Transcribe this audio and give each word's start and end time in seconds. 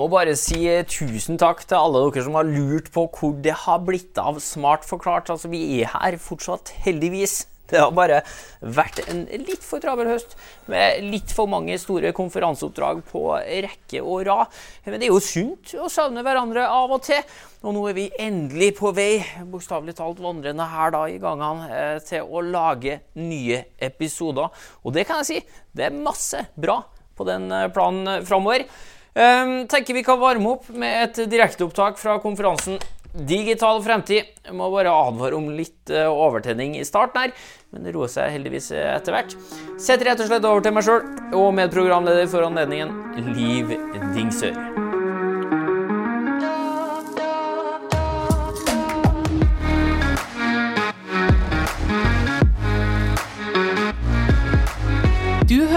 Må 0.00 0.06
bare 0.08 0.32
si 0.38 0.62
eh, 0.64 0.80
tusen 0.88 1.36
takk 1.36 1.58
til 1.68 1.76
alle 1.76 2.00
dere 2.06 2.22
som 2.24 2.36
har 2.38 2.48
lurt 2.48 2.86
på 2.94 3.02
hvor 3.12 3.34
det 3.44 3.52
har 3.66 3.82
blitt 3.84 4.16
av 4.16 4.38
Smart 4.40 4.86
forklart. 4.88 5.28
Altså, 5.28 5.50
vi 5.52 5.60
er 5.82 5.90
her 5.92 6.14
fortsatt, 6.16 6.70
heldigvis. 6.86 7.42
Det 7.68 7.78
har 7.78 7.90
bare 7.94 8.22
vært 8.64 9.02
en 9.12 9.26
litt 9.44 9.60
for 9.62 9.82
travel 9.82 10.08
høst 10.08 10.32
med 10.72 11.04
litt 11.04 11.34
for 11.36 11.50
mange 11.52 11.76
store 11.78 12.14
konferanseoppdrag 12.16 13.02
på 13.10 13.26
rekke 13.36 14.00
og 14.00 14.24
rad. 14.26 14.56
Men 14.86 14.96
det 14.96 15.10
er 15.10 15.12
jo 15.12 15.20
sunt 15.22 15.74
å 15.76 15.90
savne 15.92 16.24
hverandre 16.24 16.64
av 16.64 16.94
og 16.96 17.04
til. 17.06 17.20
Og 17.60 17.76
nå 17.76 17.82
er 17.90 17.98
vi 17.98 18.06
endelig 18.24 18.70
på 18.78 18.94
vei, 18.96 19.20
bokstavelig 19.52 19.98
talt 19.98 20.22
vandrende 20.24 20.64
her 20.72 20.94
da 20.96 21.02
i 21.12 21.18
gangene, 21.20 21.68
eh, 21.76 21.98
til 22.08 22.24
å 22.24 22.40
lage 22.46 23.02
nye 23.20 23.66
episoder. 23.76 24.48
Og 24.80 24.96
det 24.96 25.04
kan 25.04 25.20
jeg 25.20 25.28
si, 25.28 25.60
det 25.76 25.90
er 25.90 26.00
masse 26.08 26.40
bra 26.56 26.80
på 27.20 27.28
den 27.28 27.52
eh, 27.52 27.68
planen 27.76 28.24
framover. 28.24 28.64
Um, 29.10 29.66
tenker 29.66 29.96
vi 29.96 30.04
kan 30.06 30.20
varme 30.20 30.52
opp 30.54 30.68
med 30.70 31.02
et 31.02 31.22
direkteopptak 31.30 31.98
fra 31.98 32.20
konferansen 32.22 32.78
Digital 33.10 33.80
fremtid. 33.82 34.28
Jeg 34.46 34.54
må 34.54 34.68
bare 34.70 34.92
advare 34.94 35.34
om 35.34 35.48
litt 35.50 35.90
uh, 35.90 36.06
overtenning 36.06 36.76
i 36.78 36.86
starten 36.86 37.24
her, 37.24 37.34
men 37.74 37.86
det 37.86 37.96
roer 37.96 38.12
seg 38.12 38.30
heldigvis 38.36 38.70
etter 38.70 39.16
hvert. 39.16 39.34
Setter 39.82 40.12
rett 40.12 40.22
og 40.22 40.30
slett 40.30 40.46
over 40.46 40.62
til 40.62 40.76
meg 40.76 40.86
sjøl 40.86 41.02
og 41.34 41.50
medprogramleder 41.58 42.30
for 42.30 42.46
anledningen, 42.46 42.94
Liv 43.34 43.74
Dingsør. 44.14 44.79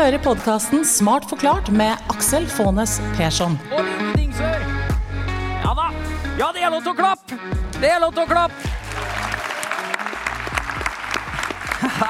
Hører 0.04 0.20
podkasten 0.20 0.82
Smart 0.84 1.24
forklart 1.32 1.70
med 1.72 1.96
Aksel 2.12 2.44
Faanes 2.52 2.98
Persson. 3.16 3.54
Ja 5.64 5.72
da. 5.78 5.86
Ja, 6.36 6.50
det 6.52 6.66
er 6.66 6.74
lov 6.74 6.82
til 6.84 6.92
å 6.92 6.98
klappe! 6.98 7.38
Det 7.78 7.88
er 7.88 8.02
lov 8.04 8.12
til 8.12 8.26
å 8.26 8.28
klappe! 8.28 8.74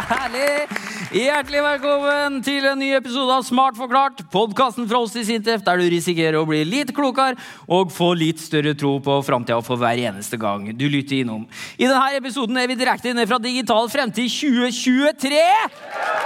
Herlig! 0.09 0.81
Hjertelig 1.13 1.61
velkommen 1.61 2.39
til 2.41 2.65
en 2.65 2.79
ny 2.81 2.87
episode 2.97 3.29
av 3.29 3.45
Smart 3.45 3.77
forklart. 3.77 4.23
Podkasten 4.33 4.89
fra 4.89 5.03
oss 5.05 5.13
i 5.19 5.27
Sintef 5.27 5.61
der 5.61 5.77
du 5.77 5.85
risikerer 5.93 6.39
å 6.39 6.47
bli 6.49 6.63
litt 6.65 6.95
klokere 6.97 7.37
og 7.69 7.93
få 7.93 8.15
litt 8.17 8.41
større 8.41 8.73
tro 8.73 8.95
på 9.05 9.19
framtida 9.27 9.61
for 9.61 9.77
hver 9.77 10.01
eneste 10.09 10.41
gang 10.41 10.71
du 10.73 10.87
lytter 10.89 11.21
innom. 11.21 11.45
I 11.77 11.85
denne 11.85 12.17
episoden 12.17 12.57
er 12.57 12.73
vi 12.73 12.81
direkte 12.81 13.13
inne 13.13 13.29
fra 13.29 13.37
Digital 13.43 13.85
fremtid 13.93 14.33
2023. 14.33 16.22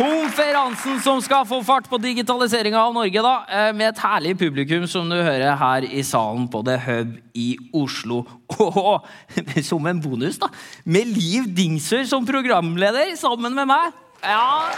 Konferansen 0.00 0.96
som 1.04 1.18
skal 1.20 1.44
få 1.44 1.58
fart 1.66 1.88
på 1.90 1.98
digitaliseringa 2.00 2.78
av 2.80 2.94
Norge, 2.96 3.20
da, 3.20 3.32
eh, 3.52 3.72
med 3.76 3.90
et 3.90 4.00
herlig 4.00 4.32
publikum 4.40 4.86
som 4.88 5.08
du 5.10 5.18
hører 5.18 5.58
her 5.60 5.84
i 5.84 6.00
salen 6.00 6.46
på 6.48 6.62
The 6.64 6.78
Hub 6.86 7.10
i 7.36 7.48
Oslo. 7.76 8.22
Og 8.60 9.04
som 9.68 9.86
en 9.90 10.00
bonus, 10.00 10.38
da, 10.40 10.48
med 10.84 11.12
Liv 11.12 11.50
Dingsør 11.52 12.06
som 12.08 12.24
programleder 12.24 13.12
sammen 13.20 13.52
med 13.54 13.68
meg. 13.68 13.92
Ja, 14.24 14.70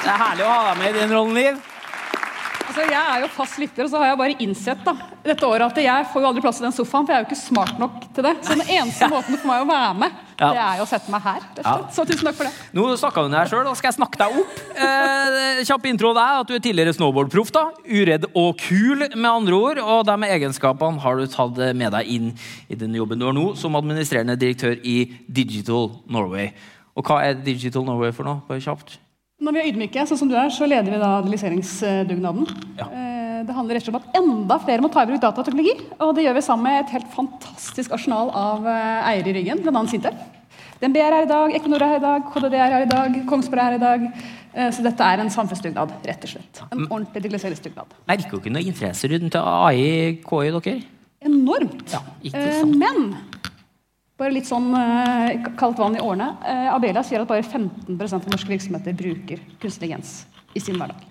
Det 0.00 0.12
er 0.12 0.22
herlig 0.22 0.44
å 0.46 0.52
ha 0.52 0.64
deg 0.70 0.80
med 0.80 0.94
i 0.94 1.00
den 1.00 1.12
rollen, 1.12 1.36
Liv. 1.36 1.75
Altså, 2.76 2.92
jeg 2.92 3.08
er 3.08 3.22
jo 3.24 3.28
fast 3.32 3.54
lytter, 3.56 3.86
og 3.86 3.88
så 3.88 4.00
har 4.02 4.10
jeg 4.10 4.16
bare 4.20 4.34
innsett 4.44 4.80
da, 4.84 4.92
dette 5.24 5.46
året 5.48 5.64
at 5.64 5.78
jeg 5.80 6.06
får 6.12 6.20
jo 6.20 6.26
aldri 6.28 6.42
plass 6.44 6.58
i 6.60 6.64
den 6.66 6.74
sofaen, 6.76 7.06
for 7.08 7.14
jeg 7.14 7.16
er 7.16 7.22
jo 7.24 7.28
ikke 7.30 7.38
smart 7.40 7.78
nok 7.80 7.94
til 8.12 8.26
det. 8.26 8.32
Så 8.44 8.52
den 8.52 8.68
eneste 8.74 9.08
måten 9.08 9.38
for 9.40 9.48
meg 9.48 9.62
å 9.64 9.68
være 9.70 9.94
med, 10.02 10.18
Ja. 10.36 10.50
det 10.52 10.60
er 10.60 10.76
jo 10.76 10.84
å 10.84 10.88
sette 10.90 11.08
meg 11.14 11.22
her. 11.24 11.40
Så 11.96 12.04
tusen 12.04 12.28
takk 12.28 12.36
for 12.36 12.44
det. 12.44 12.52
Nå 12.76 12.84
snakka 13.00 13.24
du 13.24 13.32
deg 13.32 13.48
sjøl, 13.48 13.64
da 13.64 13.72
skal 13.80 13.88
jeg 13.88 13.96
snakke 13.96 14.20
deg 14.20 14.36
opp. 14.42 14.60
Eh, 14.76 15.62
kjapp 15.70 15.88
intro 15.88 16.10
av 16.12 16.18
deg, 16.20 16.34
at 16.42 16.46
du 16.52 16.54
er 16.58 16.64
tidligere 16.66 16.92
snowboardproff. 16.98 17.54
da, 17.56 17.64
Uredd 17.88 18.28
og 18.36 18.60
kul, 18.60 19.08
med 19.16 19.30
andre 19.30 19.54
ord. 19.56 19.78
Og 19.80 20.04
de 20.04 20.28
egenskapene 20.36 21.00
har 21.00 21.16
du 21.16 21.26
tatt 21.32 21.56
med 21.74 21.96
deg 21.96 22.06
inn 22.12 22.34
i 22.68 22.74
den 22.76 22.92
jobben 22.92 23.18
du 23.18 23.24
har 23.24 23.32
nå, 23.32 23.56
som 23.56 23.72
administrerende 23.72 24.36
direktør 24.36 24.76
i 24.84 25.16
Digital 25.32 25.94
Norway. 26.12 26.52
Og 26.94 27.08
hva 27.08 27.22
er 27.24 27.40
Digital 27.40 27.88
Norway 27.88 28.12
for 28.12 28.28
noe? 28.28 28.42
Bare 28.46 28.60
kjapt. 28.60 28.98
Når 29.36 29.52
vi 29.52 29.60
er 29.60 29.66
ydmyke, 29.68 30.02
sånn 30.08 30.16
som 30.16 30.28
du 30.30 30.34
er, 30.40 30.48
så 30.48 30.64
leder 30.64 30.94
vi 30.94 30.96
da 31.00 31.10
analyseringsdugnaden. 31.20 32.46
Ja. 32.78 32.86
Eh, 32.88 33.24
Det 33.46 33.52
handler 33.54 33.76
rett 33.76 33.84
og 33.84 33.92
slett 33.92 33.96
om 33.98 34.00
at 34.08 34.16
enda 34.16 34.56
flere 34.64 34.80
må 34.82 34.88
ta 34.90 35.02
i 35.04 35.06
bruk 35.10 35.20
datateknologi. 35.20 35.74
Og 36.00 36.14
det 36.16 36.24
gjør 36.24 36.34
vi 36.38 36.42
sammen 36.46 36.64
med 36.64 36.78
et 36.80 36.94
helt 36.96 37.10
fantastisk 37.12 37.92
arsenal 37.92 38.30
av 38.32 38.64
eh, 38.66 39.10
eiere 39.12 39.28
i 39.28 39.34
ryggen, 39.36 39.60
bl.a. 39.62 39.82
Sintef. 39.92 40.16
DNB 40.80 40.96
er 41.02 41.12
her 41.18 41.26
i 41.26 41.28
dag, 41.28 41.52
Equinor 41.54 41.84
er 41.84 41.92
her 41.92 42.00
i 42.00 42.04
dag, 42.06 42.24
KDD 42.32 42.56
er 42.56 42.72
her 42.72 42.86
i 42.86 42.88
dag, 42.90 43.20
Kongsberg 43.28 43.60
er 43.60 43.68
her 43.68 43.76
i 43.76 43.84
dag. 43.84 44.08
Eh, 44.56 44.70
Så 44.72 44.82
dette 44.82 45.04
er 45.04 45.20
en 45.20 45.30
samfunnsdugnad, 45.30 45.92
rett 46.08 46.24
og 46.24 46.32
slett. 46.32 46.62
En 46.72 46.86
ordentlig 46.88 47.22
digitaliseringsdugnad. 47.26 47.92
Merker 48.08 48.40
ikke 48.40 48.50
noe 48.56 48.64
interesse 48.72 49.12
rundt 49.12 49.36
AI, 49.36 50.16
KI, 50.24 50.50
dere? 50.56 50.78
Enormt. 51.28 51.92
Ja. 51.92 52.00
Men 52.64 53.14
bare 54.16 54.32
litt 54.32 54.48
sånn 54.48 54.70
eh, 54.76 55.50
kaldt 55.60 55.80
vann 55.80 55.96
i 55.96 56.04
årene. 56.04 56.30
Eh, 56.44 56.70
Abelia 56.74 57.04
sier 57.04 57.24
at 57.24 57.30
bare 57.30 57.44
15% 57.44 58.16
av 58.22 58.32
norske 58.32 58.52
virksomheter 58.52 58.96
bruker 58.96 59.42
kunstig 59.60 59.86
intelligens 59.86 60.26
i 60.54 60.60
sin 60.60 60.78
hverdag. 60.80 61.04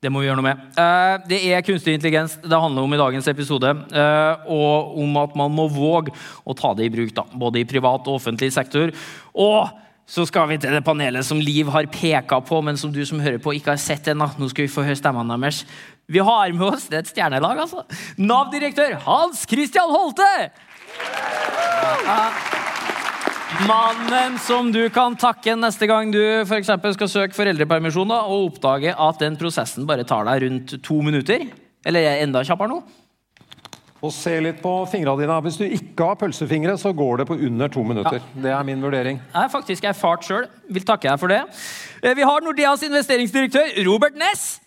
Det 0.00 0.08
må 0.08 0.22
vi 0.22 0.30
gjøre 0.30 0.40
noe 0.40 0.46
med. 0.46 0.60
Eh, 0.80 1.18
det 1.28 1.40
er 1.52 1.64
kunstig 1.64 1.92
intelligens 1.98 2.38
det 2.40 2.56
handler 2.56 2.86
om 2.86 2.94
i 2.96 3.00
dagens 3.00 3.28
episode. 3.28 3.68
eh, 3.92 4.48
og 4.48 4.96
om 5.02 5.16
at 5.20 5.36
man 5.36 5.52
må 5.52 5.68
våge 5.68 6.14
å 6.44 6.56
ta 6.56 6.72
det 6.74 6.88
i 6.88 6.92
bruk, 6.94 7.12
da, 7.14 7.26
både 7.34 7.60
i 7.60 7.68
privat 7.68 8.08
og 8.08 8.16
offentlig 8.16 8.50
sektor. 8.52 8.90
Og 9.34 9.68
så 10.10 10.24
skal 10.26 10.48
vi 10.48 10.56
til 10.58 10.72
det 10.72 10.82
panelet 10.82 11.22
som 11.22 11.38
Liv 11.38 11.68
har 11.68 11.86
peka 11.86 12.40
på, 12.40 12.62
men 12.64 12.76
som 12.76 12.90
du 12.90 13.04
som 13.06 13.20
hører 13.20 13.38
på, 13.38 13.52
ikke 13.54 13.76
har 13.76 13.78
sett 13.78 14.08
ennå. 14.08 14.26
Nå 14.38 14.48
skal 14.50 14.64
vi 14.64 14.72
få 14.72 14.82
høre 14.82 14.96
stemmene 14.98 15.36
deres. 15.36 15.66
Vi 16.08 16.18
har 16.18 16.50
med 16.56 16.66
oss 16.66 16.88
det 16.88 16.96
er 16.96 17.04
et 17.04 17.12
stjernelag, 17.12 17.60
altså. 17.60 17.84
Nav-direktør 18.18 18.96
Hans 19.04 19.44
Christian 19.46 19.92
Holte! 19.92 20.50
Mannen 23.66 24.38
som 24.40 24.70
du 24.72 24.82
kan 24.94 25.16
takke 25.20 25.52
neste 25.58 25.86
gang 25.90 26.12
du 26.14 26.20
for 26.48 26.62
skal 26.64 27.10
søke 27.10 27.36
foreldrepermisjon 27.36 28.08
da, 28.08 28.22
og 28.24 28.52
oppdage 28.52 28.94
at 28.94 29.20
den 29.20 29.36
prosessen 29.40 29.86
bare 29.88 30.06
tar 30.08 30.24
deg 30.28 30.46
rundt 30.46 30.74
to 30.86 31.00
minutter. 31.04 31.44
Eller 31.84 32.06
er 32.06 32.24
enda 32.24 32.42
kjappere 32.46 32.72
nå. 32.72 32.80
Og 34.00 34.12
se 34.16 34.32
litt 34.40 34.62
på 34.62 34.70
fingrene 34.88 35.20
dine. 35.26 35.36
Hvis 35.44 35.58
du 35.60 35.66
ikke 35.66 36.06
har 36.08 36.16
pølsefingre, 36.22 36.78
så 36.80 36.94
går 36.96 37.20
det 37.20 37.26
på 37.28 37.36
under 37.36 37.68
to 37.68 37.84
minutter. 37.84 38.22
Det 38.32 38.48
er 38.54 38.64
min 38.64 38.80
vurdering. 38.80 39.20
Jeg 39.34 39.44
er 39.44 39.52
faktisk 39.52 39.84
erfart 39.90 40.24
sjøl. 40.24 40.48
Vil 40.72 40.86
takke 40.88 41.10
deg 41.10 41.20
for 41.20 41.28
det. 41.28 41.42
Eh, 42.00 42.14
Vi 42.16 42.24
har 42.24 42.40
Nordeas 42.40 42.86
investeringsdirektør 42.88 43.76
Robert 43.84 44.16
Ness. 44.16 44.60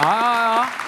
Ja, 0.00 0.12
ja, 0.16 0.32
ja. 0.56 0.85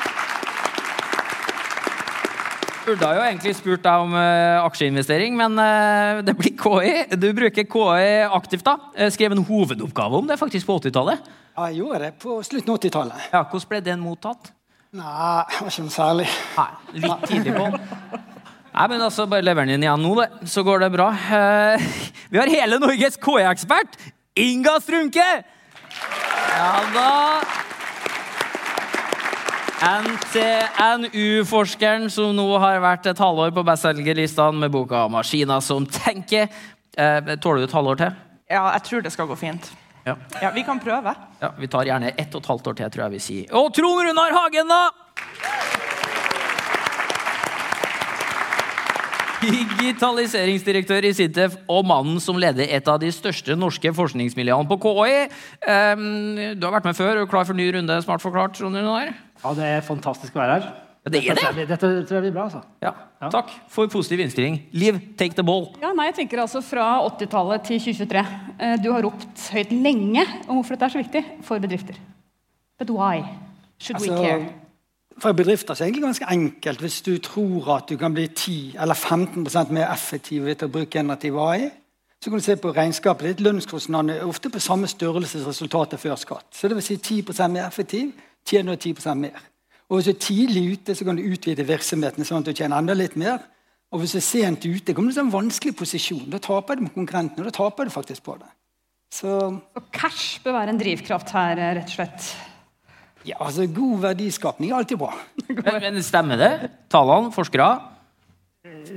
Burde 2.88 3.09
jo 3.12 3.21
egentlig 3.21 3.50
spurt 3.53 3.82
deg 3.84 4.00
om 4.00 4.15
uh, 4.16 4.65
aksjeinvestering, 4.65 5.34
men 5.37 5.59
uh, 5.60 6.22
det 6.25 6.32
blir 6.38 6.54
KI. 6.56 6.93
Du 7.21 7.26
bruker 7.37 7.66
KI 7.69 8.06
aktivt, 8.25 8.65
da. 8.65 8.78
Eh, 8.97 9.10
skrev 9.12 9.34
en 9.34 9.43
hovedoppgave 9.44 10.16
om 10.16 10.31
det 10.31 10.38
faktisk 10.41 10.71
på 10.71 10.78
80-tallet. 10.78 11.26
Ja, 11.53 11.66
jeg 11.69 11.82
gjorde 11.82 12.00
det 12.06 12.10
på 12.22 12.38
slutten 12.47 12.72
av 12.72 12.81
80-tallet. 12.81 13.28
Ja, 13.34 13.43
hvordan 13.44 13.69
ble 13.75 13.82
den 13.84 14.00
mottatt? 14.00 14.54
Nei, 14.97 15.04
det 15.04 15.60
var 15.60 15.69
ikke 15.75 15.84
noe 15.84 15.97
særlig. 15.99 16.31
Nei, 16.56 16.69
litt 17.04 17.28
tidlig 17.28 17.56
på 17.59 17.69
den. 17.69 18.19
Nei, 18.72 18.88
men 18.94 19.06
altså, 19.10 19.28
Bare 19.28 19.44
lever 19.44 19.69
den 19.69 19.76
inn 19.76 19.84
igjen 19.84 20.05
nå, 20.09 20.16
det. 20.22 20.49
så 20.49 20.65
går 20.65 20.87
det 20.87 20.93
bra. 20.97 21.12
Uh, 21.28 21.88
vi 22.32 22.41
har 22.41 22.56
hele 22.56 22.81
Norges 22.81 23.20
KI-ekspert, 23.20 24.00
Inga 24.49 24.78
Strunke! 24.81 25.32
Ja 26.56 26.72
da. 26.97 27.67
NTNU-forskeren 29.78 32.08
som 32.10 32.32
nå 32.34 32.58
har 32.58 32.80
vært 32.82 33.06
et 33.12 33.20
halvår 33.22 33.52
på 33.54 33.62
bestselgerlistene 33.66 34.58
med 34.64 34.70
boka 34.74 35.04
'Maskiner 35.08 35.60
som 35.62 35.86
tenker'. 35.86 36.48
Eh, 36.98 37.36
tåler 37.38 37.58
du 37.62 37.64
et 37.64 37.72
halvår 37.72 37.96
til? 37.96 38.12
Ja, 38.50 38.72
jeg 38.72 38.82
tror 38.82 39.00
det 39.02 39.12
skal 39.12 39.26
gå 39.26 39.36
fint. 39.36 39.72
Ja. 40.06 40.14
Ja, 40.42 40.50
Vi 40.50 40.62
kan 40.62 40.80
prøve. 40.80 41.14
Ja, 41.40 41.48
Vi 41.58 41.66
tar 41.66 41.84
gjerne 41.84 42.12
ett 42.18 42.34
og 42.34 42.42
et 42.42 42.48
halvt 42.48 42.66
år 42.66 42.74
til, 42.74 42.90
tror 42.90 43.02
jeg 43.04 43.10
vi 43.10 43.18
sier. 43.18 43.46
Og 43.52 43.74
Trond 43.74 44.02
Runar 44.02 44.32
Hagen, 44.32 44.69
da! 44.69 44.88
Digitaliseringsdirektør 49.38 51.06
i 51.06 51.12
Sintef 51.14 51.54
og 51.70 51.84
mannen 51.86 52.19
som 52.20 52.38
leder 52.40 52.66
et 52.74 52.88
av 52.90 52.98
de 52.98 53.10
største 53.14 53.54
norske 53.54 53.92
forskningsmiljøene 53.94 54.66
på 54.66 54.78
KI. 54.82 55.28
Um, 55.62 56.34
du 56.58 56.66
har 56.66 56.74
vært 56.74 56.88
med 56.90 56.98
før 56.98 57.22
og 57.22 57.31
klar 57.31 57.46
for 57.46 57.54
ny 57.54 57.69
runde 57.76 58.00
Smart 58.02 58.24
forklart? 58.24 58.58
Trond 58.58 58.74
Runar? 58.74 59.14
Ja, 59.44 59.55
det 59.55 59.64
er 59.64 59.81
fantastisk 59.87 60.35
å 60.35 60.40
være 60.43 60.61
her. 60.61 60.69
Ja, 61.05 61.11
det 61.11 61.19
er 61.25 61.35
Dette 61.35 61.40
tror 61.40 61.52
det. 61.52 61.56
jeg- 61.58 61.69
Dette 61.69 62.06
tror 62.06 62.17
jeg 62.23 62.23
blir 62.23 62.32
bra, 62.32 62.44
altså. 62.49 62.62
Ja, 62.82 62.93
Takk 63.31 63.50
for 63.69 63.87
positiv 63.88 64.20
innstilling. 64.20 64.61
Liv, 64.73 64.99
take 65.17 65.35
the 65.35 65.43
ball. 65.43 65.75
Ja, 65.82 65.93
nei, 65.93 66.06
jeg 66.06 66.14
tenker 66.29 66.40
altså 66.43 66.61
Fra 66.62 67.00
80-tallet 67.08 67.64
til 67.64 67.81
2023. 67.81 68.26
Eh, 68.61 68.76
Du 68.82 68.93
har 68.93 69.02
ropt 69.02 69.50
høyt 69.52 69.70
lenge 69.73 70.25
om 70.49 70.56
hvorfor 70.56 70.76
dette 70.76 70.85
er 70.85 70.88
så 70.88 71.02
viktig 71.02 71.25
for 71.43 71.58
bedrifter. 71.58 71.94
But 72.79 72.90
why 72.90 73.23
should 73.79 74.00
we 74.00 74.08
Altså, 74.11 74.23
care? 74.25 74.49
For 75.19 75.32
bedrifter 75.32 75.75
så 75.75 75.82
er 75.84 75.87
det 75.91 75.96
egentlig 75.96 76.14
ganske 76.14 76.31
enkelt. 76.31 76.79
Hvis 76.81 77.02
du 77.02 77.19
tror 77.19 77.76
at 77.76 77.88
du 77.88 77.96
kan 77.96 78.14
bli 78.14 78.26
10 78.29 78.76
eller 78.81 78.94
15% 78.94 79.70
mer 79.70 79.87
effektiv 79.93 80.44
ved 80.44 80.62
å 80.62 80.69
bruke 80.69 80.91
generativ 80.91 81.37
AI, 81.38 81.70
så 82.23 82.31
kan 82.31 82.38
du 82.38 82.44
se 82.44 82.56
på 82.56 82.73
regnskapet 82.73 83.23
ditt. 83.37 83.41
Lønnskostnadene 83.41 84.19
er 84.20 84.26
ofte 84.26 84.49
på 84.50 84.61
samme 84.61 84.87
størrelse 84.87 85.41
som 85.43 85.49
resultatet 85.50 85.99
før 85.99 86.14
skatt. 86.17 86.44
Så 86.52 86.69
det 86.69 86.76
vil 86.76 86.82
si 86.82 86.96
10% 86.96 87.52
mer 87.52 87.67
effektiv, 87.67 88.12
tjener 88.48 88.76
du 88.76 88.90
10 88.92 89.14
mer. 89.20 89.38
Og 89.88 89.98
Hvis 89.98 90.08
du 90.08 90.10
er 90.12 90.20
tidlig 90.20 90.64
ute, 90.72 90.94
så 90.94 91.04
kan 91.06 91.16
du 91.16 91.24
utvide 91.24 91.64
virksomheten 91.64 92.26
sånn 92.26 92.42
at 92.42 92.50
du 92.50 92.56
tjener 92.56 92.80
enda 92.80 92.96
litt 92.96 93.16
mer. 93.16 93.40
Og 93.92 94.02
hvis 94.02 94.12
du 94.12 94.18
er 94.20 94.26
sent 94.26 94.66
ute, 94.68 94.92
kommer 94.92 95.12
du 95.12 95.16
til 95.16 95.24
en 95.24 95.32
vanskelig 95.32 95.72
posisjon. 95.78 96.26
Da 96.28 96.40
taper 96.44 96.76
du 96.76 96.84
med 96.84 96.92
konkurrentene. 96.96 97.46
og 97.46 97.48
da 97.48 97.56
taper 97.56 97.88
du 97.88 97.94
faktisk 97.94 98.26
på 98.26 98.36
det. 98.36 98.50
Så 99.14 99.30
Og 99.76 99.84
cash 99.92 100.42
bør 100.44 100.58
være 100.58 100.74
en 100.74 100.80
drivkraft 100.80 101.30
her, 101.32 101.56
eh, 101.56 101.74
rett 101.78 101.88
og 101.88 101.96
slett. 101.96 102.36
ja, 103.24 103.36
altså, 103.40 103.66
god 103.66 104.00
verdiskapning 104.00 104.70
er 104.70 104.76
alltid 104.76 104.98
bra. 104.98 105.14
Men, 105.48 105.80
men 105.80 106.02
stemmer 106.02 106.36
det? 106.36 106.70
Tallene, 106.92 107.32
forskere? 107.32 107.68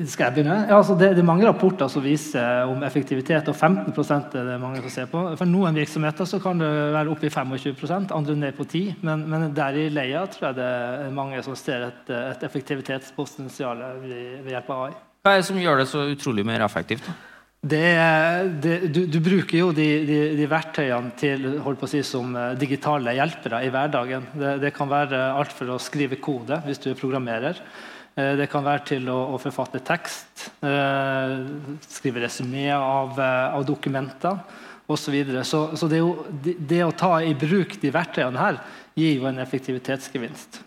Skal 0.10 0.28
jeg 0.28 0.36
begynne? 0.36 0.58
Ja, 0.70 0.78
altså 0.78 0.96
det, 1.00 1.12
det 1.18 1.24
er 1.24 1.28
mange 1.28 1.48
rapporter 1.48 1.90
som 1.92 2.04
viser 2.06 2.70
om 2.70 2.84
effektivitet, 2.88 3.50
og 3.52 3.56
15 3.56 3.92
er 4.40 4.50
det 4.50 4.60
mange 4.62 4.82
som 4.84 4.94
ser 4.94 5.10
på. 5.12 5.24
For 5.40 5.50
noen 5.50 5.78
virksomheter 5.78 6.28
så 6.30 6.40
kan 6.44 6.62
det 6.62 6.70
være 6.96 7.12
oppe 7.14 7.28
i 7.28 7.34
25% 7.34 8.14
andre 8.16 8.36
ned 8.36 8.58
på 8.58 8.66
10 8.66 8.84
men, 9.08 9.26
men 9.30 9.50
der 9.56 9.78
i 9.78 9.90
leia 9.94 10.26
tror 10.32 10.50
jeg 10.50 10.60
det 10.60 10.70
er 10.70 11.16
mange 11.16 11.42
som 11.46 11.58
ser 11.60 11.90
et, 11.90 12.14
et 12.16 12.46
effektivitetspotensial 12.48 13.84
ved, 14.04 14.40
ved 14.46 14.56
hjelp 14.56 14.72
av 14.72 14.86
AI. 14.88 14.96
Hva 15.22 15.36
er 15.36 15.44
det 15.44 15.50
som 15.52 15.60
gjør 15.62 15.84
det 15.84 15.90
så 15.92 16.08
utrolig 16.10 16.48
mer 16.48 16.64
effektivt? 16.66 17.12
Det, 17.62 17.86
det, 18.64 18.78
du, 18.90 19.04
du 19.06 19.20
bruker 19.22 19.60
jo 19.60 19.68
de, 19.78 19.86
de, 20.08 20.20
de 20.34 20.46
verktøyene 20.50 21.12
til, 21.14 21.44
si, 21.92 22.00
som 22.02 22.34
eh, 22.34 22.56
digitale 22.58 23.14
hjelpere 23.14 23.60
i 23.62 23.70
hverdagen. 23.70 24.26
Det, 24.34 24.56
det 24.64 24.72
kan 24.74 24.90
være 24.90 25.20
alt 25.38 25.54
for 25.54 25.70
å 25.70 25.78
skrive 25.78 26.18
kode 26.18 26.58
hvis 26.66 26.82
du 26.82 26.90
er 26.90 26.98
programmerer. 26.98 27.62
Eh, 28.16 28.34
Det 28.38 28.50
kan 28.52 28.66
være 28.66 28.84
til 28.94 29.08
å, 29.12 29.19
å 29.36 29.40
forfatte 29.40 29.80
tekst, 29.88 30.50
eh, 30.66 31.38
skrive 31.88 32.25
resymé 32.25 32.68
av, 32.75 33.16
eh, 33.19 33.56
av 33.56 33.66
dokumenter 33.66 34.42
osv. 34.92 35.16
Så, 35.44 35.44
så 35.44 35.78
så 35.78 35.88
det, 35.88 36.02
jo, 36.02 36.25
det, 36.44 36.58
det 36.60 36.84
å 36.84 36.92
ta 36.92 37.22
i 37.24 37.34
bruk 37.34 37.78
de 37.81 37.94
verktøyene 37.94 38.42
her 38.42 38.60
gir 39.00 39.16
jo 39.16 39.30
en 39.30 39.40
effektivitetsgevinst. 39.40 40.60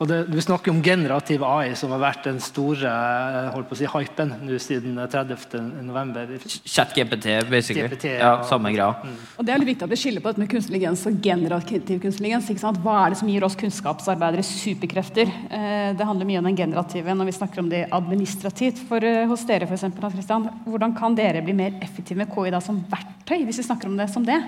Og 0.00 0.08
det, 0.08 0.20
Du 0.32 0.38
snakker 0.40 0.72
om 0.72 0.80
generativ 0.82 1.42
AI, 1.44 1.74
som 1.76 1.92
har 1.92 2.00
vært 2.00 2.24
den 2.24 2.38
store 2.40 2.88
eh, 2.88 3.50
holdt 3.52 3.68
på 3.68 3.76
å 3.76 3.80
si, 3.82 3.88
hypen 3.90 4.32
nå 4.46 4.56
siden 4.62 4.96
30.11. 4.96 6.46
ChatGPT, 6.64 7.28
basically. 7.50 7.84
GPT, 7.84 8.14
ja, 8.14 8.38
og, 8.38 8.46
samme 8.48 8.72
greia. 8.72 8.94
Og 9.36 9.44
det 9.44 9.52
er 9.52 9.60
litt 9.60 9.74
viktig 9.74 9.84
at 9.84 9.92
vi 9.92 10.00
skiller 10.00 10.24
på 10.24 10.32
dette 10.32 10.40
med 10.40 10.50
kunstig 10.52 10.72
intelligens 10.72 11.04
og 11.10 11.20
generativ 11.24 11.84
kunstig 12.00 12.32
intelligens. 12.32 12.80
Hva 12.80 12.96
er 13.02 13.12
det 13.12 13.20
som 13.20 13.28
gir 13.28 13.44
oss 13.44 13.58
kunnskapsarbeidere 13.60 14.46
superkrefter? 14.46 15.36
Eh, 15.52 15.92
det 15.98 16.08
handler 16.08 16.32
mye 16.32 16.40
om 16.40 16.48
den 16.48 16.60
generative 16.62 17.20
når 17.20 17.28
vi 17.28 17.36
snakker 17.36 17.60
om 17.60 17.70
det 17.72 17.84
administrativt. 17.92 18.80
For 18.88 19.04
eh, 19.04 19.26
hos 19.28 19.44
dere, 19.48 19.68
for 19.68 19.76
eksempel, 19.76 20.08
Christian, 20.16 20.48
hvordan 20.64 20.96
kan 20.96 21.18
dere 21.18 21.44
bli 21.44 21.60
mer 21.60 21.76
effektive 21.84 22.24
med 22.24 22.32
KI 22.32 22.56
da 22.56 22.64
som 22.64 22.80
verktøy, 22.88 23.42
hvis 23.44 23.60
vi 23.60 23.68
snakker 23.68 23.92
om 23.92 24.00
det 24.00 24.08
som 24.14 24.24
det? 24.24 24.40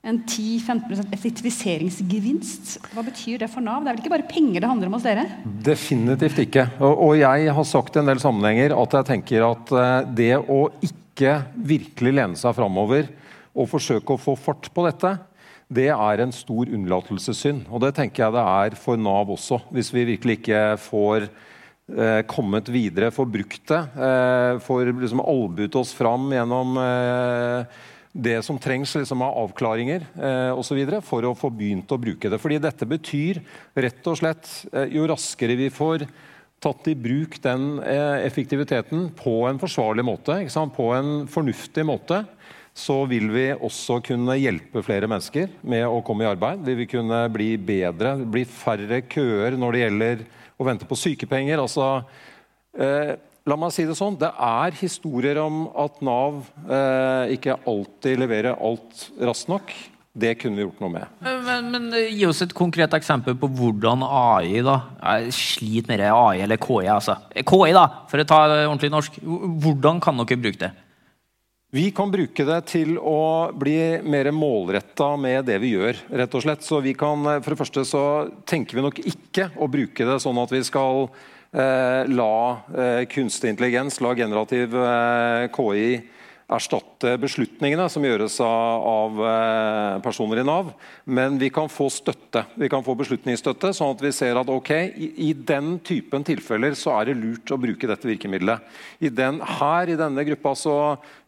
En 0.00 0.16
10-15 0.24 1.10
effektiviseringsgevinst. 1.12 2.78
Hva 2.94 3.02
betyr 3.04 3.42
det 3.42 3.50
for 3.52 3.60
Nav? 3.60 3.82
Det 3.84 3.90
er 3.90 3.96
vel 3.98 4.00
ikke 4.00 4.12
bare 4.14 4.28
penger 4.30 4.62
det 4.62 4.70
handler 4.70 4.88
om 4.88 4.96
hos 4.96 5.04
dere? 5.04 5.26
Definitivt 5.66 6.40
ikke. 6.46 6.64
Og, 6.80 6.94
og 7.04 7.18
jeg 7.20 7.52
har 7.58 7.66
sagt 7.68 7.98
i 7.98 8.00
en 8.00 8.08
del 8.08 8.22
sammenhenger 8.22 8.72
at 8.80 8.96
jeg 8.96 9.08
tenker 9.10 9.44
at 9.44 9.74
eh, 9.76 10.08
det 10.22 10.30
å 10.40 10.62
ikke 10.80 11.34
virkelig 11.68 12.14
lene 12.16 12.40
seg 12.40 12.56
framover 12.56 13.12
og 13.52 13.68
forsøke 13.68 14.16
å 14.16 14.22
få 14.22 14.38
fart 14.40 14.70
på 14.72 14.86
dette, 14.88 15.12
det 15.68 15.90
er 15.92 16.24
en 16.24 16.32
stor 16.32 16.72
unnlatelsessynd. 16.72 17.68
Og 17.68 17.84
det 17.84 17.92
tenker 18.00 18.24
jeg 18.24 18.38
det 18.38 18.48
er 18.64 18.80
for 18.80 18.96
Nav 18.96 19.28
også, 19.36 19.60
hvis 19.68 19.92
vi 19.92 20.08
virkelig 20.14 20.40
ikke 20.40 20.64
får 20.80 21.28
eh, 21.28 22.24
kommet 22.30 22.72
videre, 22.72 23.12
får 23.12 23.32
brukt 23.36 23.62
det. 23.68 23.84
Eh, 24.00 24.56
får 24.64 24.94
liksom 24.96 25.26
albuet 25.28 25.76
oss 25.76 25.92
fram 25.92 26.30
gjennom 26.32 26.80
eh, 26.88 27.80
det 28.12 28.40
som 28.42 28.58
trengs 28.58 28.94
liksom, 28.98 29.22
av 29.22 29.36
avklaringer 29.44 30.02
eh, 30.18 30.58
osv. 30.58 30.80
for 31.06 31.26
å 31.26 31.36
få 31.38 31.50
begynt 31.54 31.92
å 31.92 32.00
bruke 32.00 32.30
det. 32.30 32.40
Fordi 32.42 32.58
dette 32.62 32.88
betyr 32.88 33.38
rett 33.78 34.10
og 34.10 34.18
slett 34.18 34.50
eh, 34.72 34.90
jo 34.96 35.06
raskere 35.10 35.58
vi 35.58 35.70
får 35.70 36.06
tatt 36.60 36.90
i 36.90 36.96
bruk 36.98 37.38
den 37.44 37.78
eh, 37.86 38.26
effektiviteten 38.26 39.08
på 39.16 39.36
en 39.48 39.60
forsvarlig 39.62 40.04
måte, 40.04 40.42
på 40.74 40.90
en 40.96 41.14
fornuftig 41.30 41.86
måte, 41.86 42.24
så 42.76 43.02
vil 43.10 43.30
vi 43.32 43.46
også 43.54 43.98
kunne 44.04 44.38
hjelpe 44.38 44.82
flere 44.84 45.08
mennesker 45.10 45.48
med 45.62 45.86
å 45.88 46.02
komme 46.06 46.26
i 46.26 46.30
arbeid. 46.30 46.62
Vi 46.66 46.76
vil 46.82 46.90
kunne 46.90 47.24
bli 47.32 47.54
bedre, 47.56 48.16
bli 48.26 48.44
færre 48.46 49.02
køer 49.10 49.58
når 49.58 49.72
det 49.72 49.82
gjelder 49.84 50.22
å 50.60 50.66
vente 50.68 50.86
på 50.88 50.98
sykepenger. 50.98 51.62
altså 51.62 52.02
eh, 52.74 53.16
La 53.48 53.56
meg 53.56 53.72
si 53.72 53.86
det 53.88 53.96
sånn, 53.96 54.18
det 54.20 54.28
er 54.36 54.74
historier 54.80 55.38
om 55.40 55.62
at 55.80 56.02
Nav 56.04 56.42
eh, 56.66 57.32
ikke 57.36 57.56
alltid 57.68 58.20
leverer 58.20 58.58
alt 58.58 59.06
raskt 59.16 59.48
nok. 59.48 59.72
Det 60.20 60.34
kunne 60.40 60.58
vi 60.58 60.64
gjort 60.64 60.80
noe 60.82 60.92
med. 60.92 61.16
Men, 61.22 61.70
men 61.70 61.88
eh, 61.96 62.10
gi 62.12 62.26
oss 62.28 62.42
et 62.44 62.52
konkret 62.56 62.92
eksempel 62.98 63.38
på 63.40 63.48
hvordan 63.56 64.04
AI 64.04 64.60
da 64.66 64.76
sliter 65.32 65.94
med 65.94 66.04
AI 66.10 66.44
eller 66.44 66.60
KI, 66.60 66.90
altså. 66.90 67.16
KI, 67.32 67.72
da, 67.76 67.86
for 68.10 68.20
å 68.20 68.28
ta 68.28 68.42
ordentlig 68.50 68.92
norsk. 68.92 69.20
Hvordan 69.22 70.02
kan 70.04 70.20
dere 70.20 70.42
bruke 70.44 70.64
det? 70.66 70.72
Vi 71.70 71.92
kan 71.94 72.10
bruke 72.10 72.42
det 72.42 72.58
til 72.66 72.96
å 72.98 73.52
bli 73.54 74.00
mer 74.02 74.32
målretta 74.34 75.12
med 75.14 75.46
det 75.46 75.60
vi 75.62 75.76
gjør. 75.76 76.00
rett 76.18 76.34
og 76.34 76.42
slett. 76.42 76.64
Så 76.66 76.80
vi 76.82 76.94
kan, 76.94 77.24
eh, 77.26 77.40
For 77.40 77.50
det 77.54 77.58
første 77.58 77.84
så 77.86 78.30
tenker 78.44 78.74
vi 78.74 78.82
nok 78.82 78.98
ikke 78.98 79.52
å 79.56 79.70
bruke 79.70 80.04
det 80.04 80.20
sånn 80.20 80.42
at 80.42 80.50
vi 80.50 80.64
skal 80.64 81.08
eh, 81.08 81.39
la 81.52 82.62
eh, 82.76 83.06
kunstig 83.10 83.50
intelligens, 83.50 84.00
la 84.00 84.14
generativ 84.14 84.74
eh, 84.76 85.48
KI 85.50 86.00
erstatte 86.50 87.14
beslutningene 87.20 87.86
som 87.92 88.04
gjøres 88.04 88.36
av, 88.42 89.20
eh, 89.22 90.00
personer 90.02 90.40
i 90.40 90.44
Nav, 90.46 90.72
men 91.04 91.38
vi 91.38 91.50
kan 91.50 91.68
få 91.68 91.88
støtte. 91.90 92.44
Vi 92.56 92.68
kan 92.68 92.82
få 92.82 92.96
beslutningsstøtte, 92.98 93.72
sånn 93.74 93.94
at 93.94 94.02
vi 94.02 94.10
ser 94.10 94.36
at 94.40 94.48
ok, 94.50 94.70
i, 94.70 95.30
i 95.30 95.32
den 95.32 95.78
typen 95.78 96.24
tilfeller 96.26 96.74
så 96.74 96.98
er 96.98 97.10
det 97.10 97.20
lurt 97.20 97.54
å 97.54 97.60
bruke 97.60 97.86
dette 97.86 98.08
virkemidlet. 98.08 98.60
I 99.00 99.08
den, 99.08 99.40
her 99.40 99.90
i 99.90 99.98
denne 99.98 100.24
gruppa 100.26 100.54
så 100.58 100.76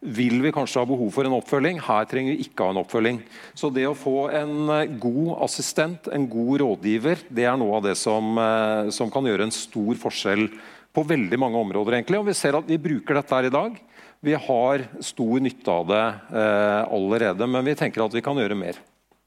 vil 0.01 0.41
vi 0.43 0.51
kanskje 0.51 0.83
ha 0.83 0.89
behov 0.89 1.13
for 1.15 1.27
en 1.27 1.37
oppfølging. 1.39 1.79
Her 1.79 2.05
trenger 2.09 2.35
vi 2.35 2.47
ikke 2.47 2.67
ha 2.67 2.75
en 2.75 2.83
oppfølging. 2.83 3.23
Så 3.55 3.71
det 3.73 3.87
å 3.87 3.97
få 3.97 4.27
en 4.35 4.69
eh, 4.75 4.91
god 4.99 5.39
assistent, 5.47 6.11
en 6.11 6.27
god 6.27 6.61
rådgiver, 6.65 7.27
det 7.31 7.47
er 7.47 7.57
noe 7.59 7.79
av 7.79 7.87
det 7.87 7.95
som, 7.99 8.35
eh, 8.37 8.91
som 8.91 9.11
kan 9.13 9.23
gjøre 9.23 9.47
en 9.47 9.55
stor 9.55 9.95
forskjell 10.03 10.49
på 10.93 11.07
veldig 11.09 11.39
mange 11.39 11.57
områder. 11.57 11.97
egentlig. 11.97 12.19
Og 12.19 12.27
vi 12.27 12.37
ser 12.37 12.59
at 12.59 12.67
vi 12.67 12.77
bruker 12.77 13.17
dette 13.17 13.33
her 13.33 13.47
i 13.47 13.53
dag. 13.53 13.79
Vi 14.23 14.33
har 14.39 14.85
stor 15.03 15.39
nytte 15.43 15.71
av 15.71 15.87
det 15.89 16.03
eh, 16.39 16.81
allerede, 16.95 17.47
men 17.47 17.65
vi 17.67 17.75
tenker 17.75 18.05
at 18.05 18.13
vi 18.15 18.21
kan 18.23 18.37
gjøre 18.39 18.55
mer. 18.55 18.77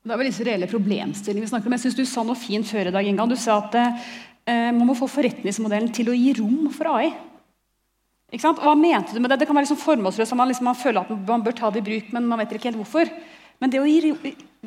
Det 0.06 0.14
er 0.14 0.20
vel 0.22 0.30
disse 0.30 0.44
reelle 0.46 0.68
problemstillingene 0.70 1.44
vi 1.44 1.50
snakker 1.50 1.68
om. 1.68 1.74
Jeg 1.76 1.82
synes 1.82 1.98
Du 1.98 2.06
sa 2.08 2.22
noe 2.24 2.38
fint 2.38 2.64
før 2.64 2.88
i 2.88 2.94
dag, 2.94 3.08
Inga. 3.10 3.26
Du 3.28 3.36
sa 3.36 3.58
at 3.60 3.76
eh, 3.76 4.70
man 4.72 4.86
må 4.88 4.94
få 4.96 5.08
forretningsmodellen 5.10 5.90
til 5.92 6.08
å 6.08 6.14
gi 6.16 6.32
rom 6.38 6.70
for 6.72 6.88
AI. 6.94 7.10
Ikke 8.32 8.46
sant? 8.46 8.62
Hva 8.64 8.72
mente 8.78 9.12
du 9.12 9.20
med 9.20 9.34
det? 9.34 9.42
Det 9.42 9.50
kan 9.50 9.58
være 9.58 9.66
liksom 9.66 9.82
formålsløst, 9.82 10.32
man, 10.38 10.48
liksom, 10.48 10.70
man 10.70 10.78
føler 10.80 11.04
at 11.04 11.28
man 11.28 11.44
bør 11.44 11.58
ta 11.60 11.70
det 11.74 11.82
i 11.82 11.88
bruk, 11.90 12.08
men 12.16 12.30
man 12.30 12.40
vet 12.40 12.56
ikke 12.56 12.70
helt 12.70 12.80
hvorfor. 12.80 13.12
Men 13.60 13.72
det 13.72 13.82
å 13.82 13.88
gi, 13.88 14.14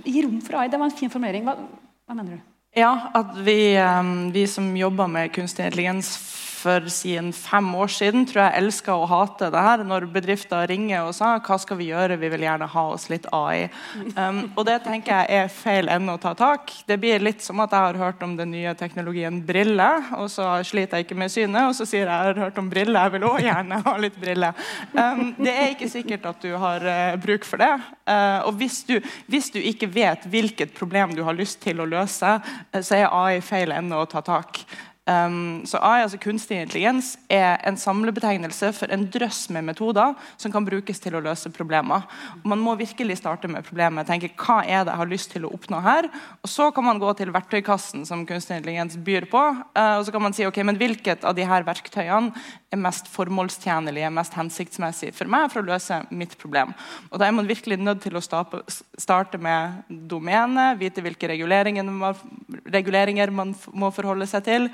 gi 0.05 0.25
rom 0.27 0.37
for 0.45 0.59
AI, 0.61 0.69
det 0.69 0.77
var 0.77 0.91
en 0.91 0.99
fin 0.99 1.09
formulering. 1.09 1.49
Hva, 1.49 1.57
hva 2.05 2.19
mener 2.19 2.37
du? 2.37 2.45
Ja, 2.77 2.93
at 3.17 3.33
vi, 3.49 3.73
eh, 3.81 4.13
vi 4.37 4.45
som 4.45 4.69
jobber 4.77 5.09
med 5.09 5.33
kunstig 5.33 5.65
intelligens 5.65 6.13
for 6.59 6.89
siden 6.91 7.31
fem 7.35 7.67
år 7.75 7.91
siden 7.93 8.25
tror 8.27 8.43
jeg 8.43 8.63
elska 8.63 8.95
å 8.95 9.07
hate 9.09 9.49
det 9.53 9.63
her. 9.63 9.83
Når 9.87 10.07
bedrifter 10.13 10.67
ringer 10.69 11.07
og 11.07 11.15
sa 11.17 11.31
hva 11.37 11.57
skal 11.61 11.79
vi 11.79 11.89
gjøre, 11.89 12.19
vi 12.19 12.31
vil 12.33 12.43
gjerne 12.45 12.67
ha 12.69 12.83
oss 12.93 13.07
litt 13.11 13.27
AI. 13.35 13.69
Um, 14.15 14.41
og 14.55 14.65
det 14.67 14.79
tenker 14.85 15.23
jeg 15.23 15.43
er 15.43 15.53
feil 15.53 15.91
ende 15.91 16.15
å 16.15 16.21
ta 16.21 16.33
tak. 16.37 16.73
Det 16.89 16.99
blir 17.01 17.23
litt 17.23 17.43
som 17.45 17.61
at 17.63 17.73
jeg 17.75 17.87
har 17.87 18.01
hørt 18.01 18.23
om 18.25 18.35
den 18.39 18.51
nye 18.53 18.73
teknologien 18.77 19.41
brille, 19.45 19.89
og 20.19 20.27
så 20.31 20.51
sliter 20.67 20.99
jeg 20.99 21.07
ikke 21.07 21.19
med 21.19 21.33
synet, 21.33 21.61
og 21.69 21.75
så 21.77 21.87
sier 21.87 22.05
jeg 22.05 22.09
jeg 22.09 22.33
har 22.33 22.43
hørt 22.43 22.59
om 22.59 22.69
brille, 22.71 23.05
jeg 23.05 23.15
vil 23.15 23.27
òg 23.29 23.39
gjerne 23.45 23.81
ha 23.85 23.95
litt 24.01 24.19
brille. 24.19 24.51
Um, 24.93 25.23
det 25.39 25.53
er 25.53 25.73
ikke 25.73 25.91
sikkert 25.91 26.27
at 26.29 26.43
du 26.43 26.51
har 26.59 26.85
uh, 26.85 27.15
bruk 27.21 27.47
for 27.47 27.61
det. 27.61 27.71
Uh, 28.09 28.49
og 28.49 28.59
hvis 28.59 28.81
du, 28.89 28.97
hvis 29.31 29.51
du 29.53 29.59
ikke 29.61 29.89
vet 29.93 30.27
hvilket 30.29 30.75
problem 30.77 31.15
du 31.15 31.23
har 31.27 31.37
lyst 31.37 31.61
til 31.63 31.81
å 31.81 31.87
løse, 31.89 32.35
uh, 32.39 32.81
så 32.81 32.99
er 32.99 33.09
AI 33.09 33.39
feil 33.45 33.73
ende 33.75 33.97
å 33.97 34.07
ta 34.09 34.23
tak. 34.25 34.63
Um, 35.09 35.63
så 35.65 35.79
AI, 35.81 36.03
altså 36.03 36.19
kunstig 36.21 36.59
intelligens, 36.61 37.15
er 37.33 37.57
en 37.65 37.77
samlebetegnelse 37.79 38.69
for 38.77 38.91
en 38.93 39.07
drøss 39.09 39.47
med 39.55 39.65
metoder 39.65 40.13
som 40.37 40.53
kan 40.53 40.67
brukes 40.67 41.01
til 41.01 41.15
å 41.17 41.21
løse 41.25 41.49
problemer. 41.55 42.05
Man 42.45 42.61
må 42.61 42.75
virkelig 42.77 43.17
starte 43.17 43.49
med 43.49 43.65
problemet. 43.65 44.05
tenke 44.05 44.29
hva 44.37 44.59
er 44.61 44.83
det 44.85 44.93
jeg 44.93 45.01
har 45.01 45.09
lyst 45.09 45.31
til 45.33 45.47
å 45.47 45.53
oppnå 45.55 45.81
her? 45.81 46.09
Og 46.43 46.49
Så 46.49 46.69
kan 46.75 46.85
man 46.85 47.01
gå 47.01 47.13
til 47.17 47.33
verktøykassen 47.33 48.05
som 48.05 48.25
kunstig 48.25 48.59
intelligens 48.59 48.97
byr 48.97 49.25
på. 49.31 49.41
Uh, 49.73 49.97
og 49.97 50.05
så 50.05 50.11
kan 50.11 50.21
man 50.21 50.33
si 50.37 50.45
ok, 50.45 50.61
men 50.63 50.77
hvilket 50.77 51.25
av 51.25 51.33
de 51.33 51.47
her 51.47 51.65
verktøyene 51.65 52.29
er 52.69 52.81
mest 52.81 53.09
formålstjenlige, 53.09 54.11
mest 54.13 54.35
hensiktsmessig 54.37 55.09
for 55.17 55.31
meg 55.31 55.49
for 55.49 55.63
å 55.63 55.69
løse 55.71 56.03
mitt 56.13 56.35
problem. 56.37 56.75
Og 57.09 57.19
Da 57.19 57.27
er 57.27 57.33
man 57.33 57.49
virkelig 57.49 57.79
nødt 57.79 58.03
til 58.03 58.13
å 58.13 58.21
starte 58.21 59.41
med 59.41 59.89
domene, 59.89 60.75
vite 60.77 61.01
hvilke 61.01 61.31
reguleringer 61.31 63.31
man, 63.31 63.55
må 63.73 63.93
forholde 63.93 64.29
seg 64.29 64.45
til 64.45 64.69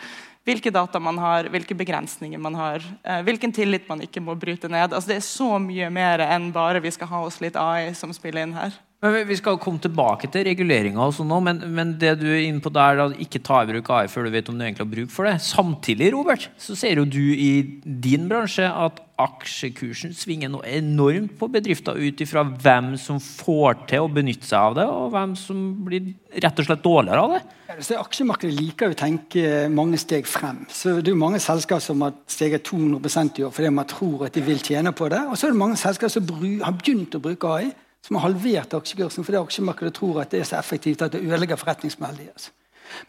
hvilke 0.45 0.71
data 0.71 0.99
man 1.01 1.17
har, 1.17 1.47
hvilke 1.49 1.73
begrensninger 1.73 2.39
man 2.39 2.53
har, 2.53 2.83
eh, 3.03 3.21
hvilken 3.25 3.51
tillit 3.51 3.89
man 3.89 4.01
ikke 4.01 4.21
må 4.21 4.37
bryte 4.37 4.69
ned. 4.69 4.93
Altså, 4.93 5.07
det 5.07 5.17
er 5.17 5.25
så 5.25 5.57
mye 5.59 5.89
mer 5.89 6.19
enn 6.19 6.51
bare 6.53 6.81
vi 6.81 6.91
skal 6.91 7.07
ha 7.07 7.23
oss 7.25 7.41
litt 7.41 7.55
AI 7.55 7.93
som 7.93 8.13
spiller 8.13 8.43
inn 8.43 8.53
her. 8.53 8.71
Men 9.05 9.27
vi- 9.27 9.37
skal 9.37 9.57
komme 9.61 9.79
tilbake 9.81 10.29
til 10.31 10.45
reguleringa, 10.47 11.05
sånn 11.13 11.43
men, 11.43 11.61
men 11.75 11.97
det 11.99 12.19
du 12.19 12.25
er 12.25 12.47
inne 12.47 12.61
på 12.63 12.71
der, 12.73 12.95
da, 12.97 13.09
ikke 13.13 13.43
ta 13.43 13.61
i 13.61 13.69
bruk 13.69 13.89
AI 13.89 14.07
før 14.07 14.25
du 14.25 14.31
vet 14.33 14.49
om 14.49 14.57
du 14.57 14.65
egentlig 14.65 14.85
har 14.85 14.93
bruk 14.95 15.11
for 15.13 15.25
det. 15.25 15.35
Samtidig 15.45 16.11
Robert, 16.13 16.49
så 16.57 16.75
ser 16.75 16.95
jo 16.95 17.05
du 17.05 17.21
i 17.35 17.51
din 17.85 18.27
bransje 18.29 18.65
at 18.65 19.01
aksjekursen 19.21 20.11
svinger 20.15 20.49
noe 20.51 20.65
enormt 20.67 21.37
på 21.39 21.47
bedrifter 21.51 21.95
ut 21.95 22.19
ifra 22.23 22.43
hvem 22.43 22.95
som 22.99 23.19
får 23.23 23.85
til 23.91 24.03
å 24.03 24.11
benytte 24.11 24.47
seg 24.49 24.59
av 24.59 24.75
det, 24.79 24.87
og 24.91 25.13
hvem 25.13 25.35
som 25.39 25.61
blir 25.85 26.09
rett 26.43 26.59
og 26.59 26.67
slett 26.67 26.83
dårligere 26.83 27.21
av 27.23 27.35
det. 27.35 27.43
Ja, 27.69 28.01
Aksjemarkedet 28.01 28.55
liker 28.55 28.91
å 28.91 28.97
tenke 28.97 29.69
mange 29.71 29.97
steg 29.99 30.27
frem. 30.29 30.65
Så 30.69 31.01
Det 31.03 31.11
er 31.11 31.19
mange 31.19 31.39
selskaper 31.43 31.81
som 31.81 32.01
har 32.01 32.13
steget 32.27 32.63
200 32.63 33.39
i 33.39 33.43
år 33.43 33.51
fordi 33.51 33.71
man 33.73 33.85
tror 33.85 34.25
at 34.25 34.33
de 34.33 34.41
vil 34.41 34.59
tjene 34.59 34.93
på 34.95 35.09
det. 35.09 35.19
Og 35.27 35.35
så 35.35 35.47
er 35.47 35.51
det 35.51 35.59
mange 35.59 35.79
selskaper 35.79 36.11
som 36.11 36.27
har 36.63 36.73
begynt 36.73 37.15
å 37.15 37.23
bruke 37.23 37.47
AI, 37.47 37.71
som 38.05 38.19
har 38.19 38.27
halvert 38.27 38.73
aksjekursen 38.77 39.25
fordi 39.25 39.41
aksjemarkedet 39.41 39.95
tror 39.97 40.21
at 40.21 40.33
det 40.33 40.43
er 40.43 40.49
så 40.49 40.59
effektivt 40.59 41.01
at 41.01 41.15
det 41.15 41.23
ødelegger 41.25 41.57
forretningsmodellen. 41.57 42.51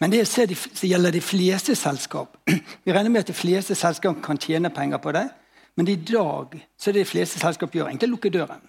Men 0.00 0.12
det 0.12 0.22
ser 0.28 0.48
de, 0.48 0.56
så 0.56 0.88
gjelder 0.88 1.12
de 1.12 1.20
fleste 1.20 1.74
selskap. 1.76 2.38
Vi 2.84 2.92
regner 2.92 3.10
med 3.10 3.26
at 3.26 3.28
de 3.28 3.36
fleste 3.36 3.74
selskap 3.74 4.22
kan 4.24 4.40
tjene 4.40 4.70
penger 4.70 5.02
på 5.02 5.12
det, 5.12 5.28
men 5.76 5.88
i 5.88 5.98
dag 6.00 6.56
så 6.78 6.90
er 6.90 6.96
det 6.96 7.04
de 7.04 7.10
fleste 7.10 7.40
selskap 7.42 7.74
gjør, 7.74 7.90
egentlig 7.90 8.08
lukke 8.08 8.32
døren. 8.32 8.64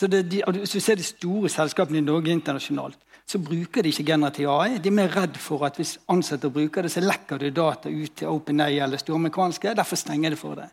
Så 0.00 0.06
det, 0.06 0.26
de, 0.30 0.42
Hvis 0.58 0.74
du 0.74 0.80
ser 0.80 0.94
de 0.94 1.06
store 1.06 1.48
selskapene 1.48 1.98
i 1.98 2.04
Norge 2.04 2.32
internasjonalt, 2.32 2.98
så 3.26 3.38
bruker 3.38 3.82
de 3.82 3.88
ikke 3.88 4.04
generativ 4.04 4.50
AI. 4.50 4.78
De 4.78 4.90
er 4.90 4.98
mer 4.98 5.14
redd 5.16 5.38
for 5.40 5.64
at 5.64 5.78
hvis 5.80 5.96
ansatte 6.12 6.50
bruker 6.52 6.84
det, 6.84 6.90
så 6.92 7.00
lekker 7.00 7.40
det 7.40 7.54
data 7.56 7.88
ut 7.88 8.12
til 8.16 8.28
OpenAI 8.28 8.82
eller 8.84 9.00
store 9.00 9.16
amerikanske. 9.22 9.72
Derfor 9.78 9.96
stenger 9.96 10.34
de 10.34 10.36
for 10.36 10.58
det. 10.60 10.66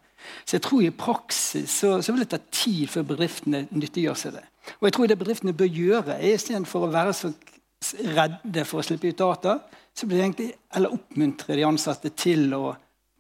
Så 0.45 0.57
jeg 0.57 0.62
tror 0.62 0.81
i 0.81 0.89
praksis 0.89 1.69
så, 1.69 2.01
så 2.01 2.12
vil 2.12 2.25
det 2.25 2.33
ta 2.33 2.41
tid 2.51 2.89
før 2.91 3.07
bedriftene 3.13 3.67
nyttiggjør 3.71 4.19
seg 4.19 4.36
det. 4.36 4.43
Og 4.79 4.87
jeg 4.87 4.95
tror 4.95 5.09
det 5.09 5.17
bedriftene 5.19 5.57
bør 5.57 5.69
gjøre, 5.69 6.17
er 6.17 6.35
istedenfor 6.35 6.85
å 6.85 6.91
være 6.93 7.15
så 7.17 7.31
redde 8.13 8.65
for 8.67 8.81
å 8.81 8.85
slippe 8.85 9.09
ut 9.09 9.19
data, 9.19 9.57
så 9.97 10.07
blir 10.07 10.19
det 10.19 10.25
egentlig, 10.27 10.51
eller 10.77 10.93
oppmuntre 10.95 11.57
de 11.57 11.65
ansatte 11.67 12.11
til 12.13 12.53
å 12.55 12.75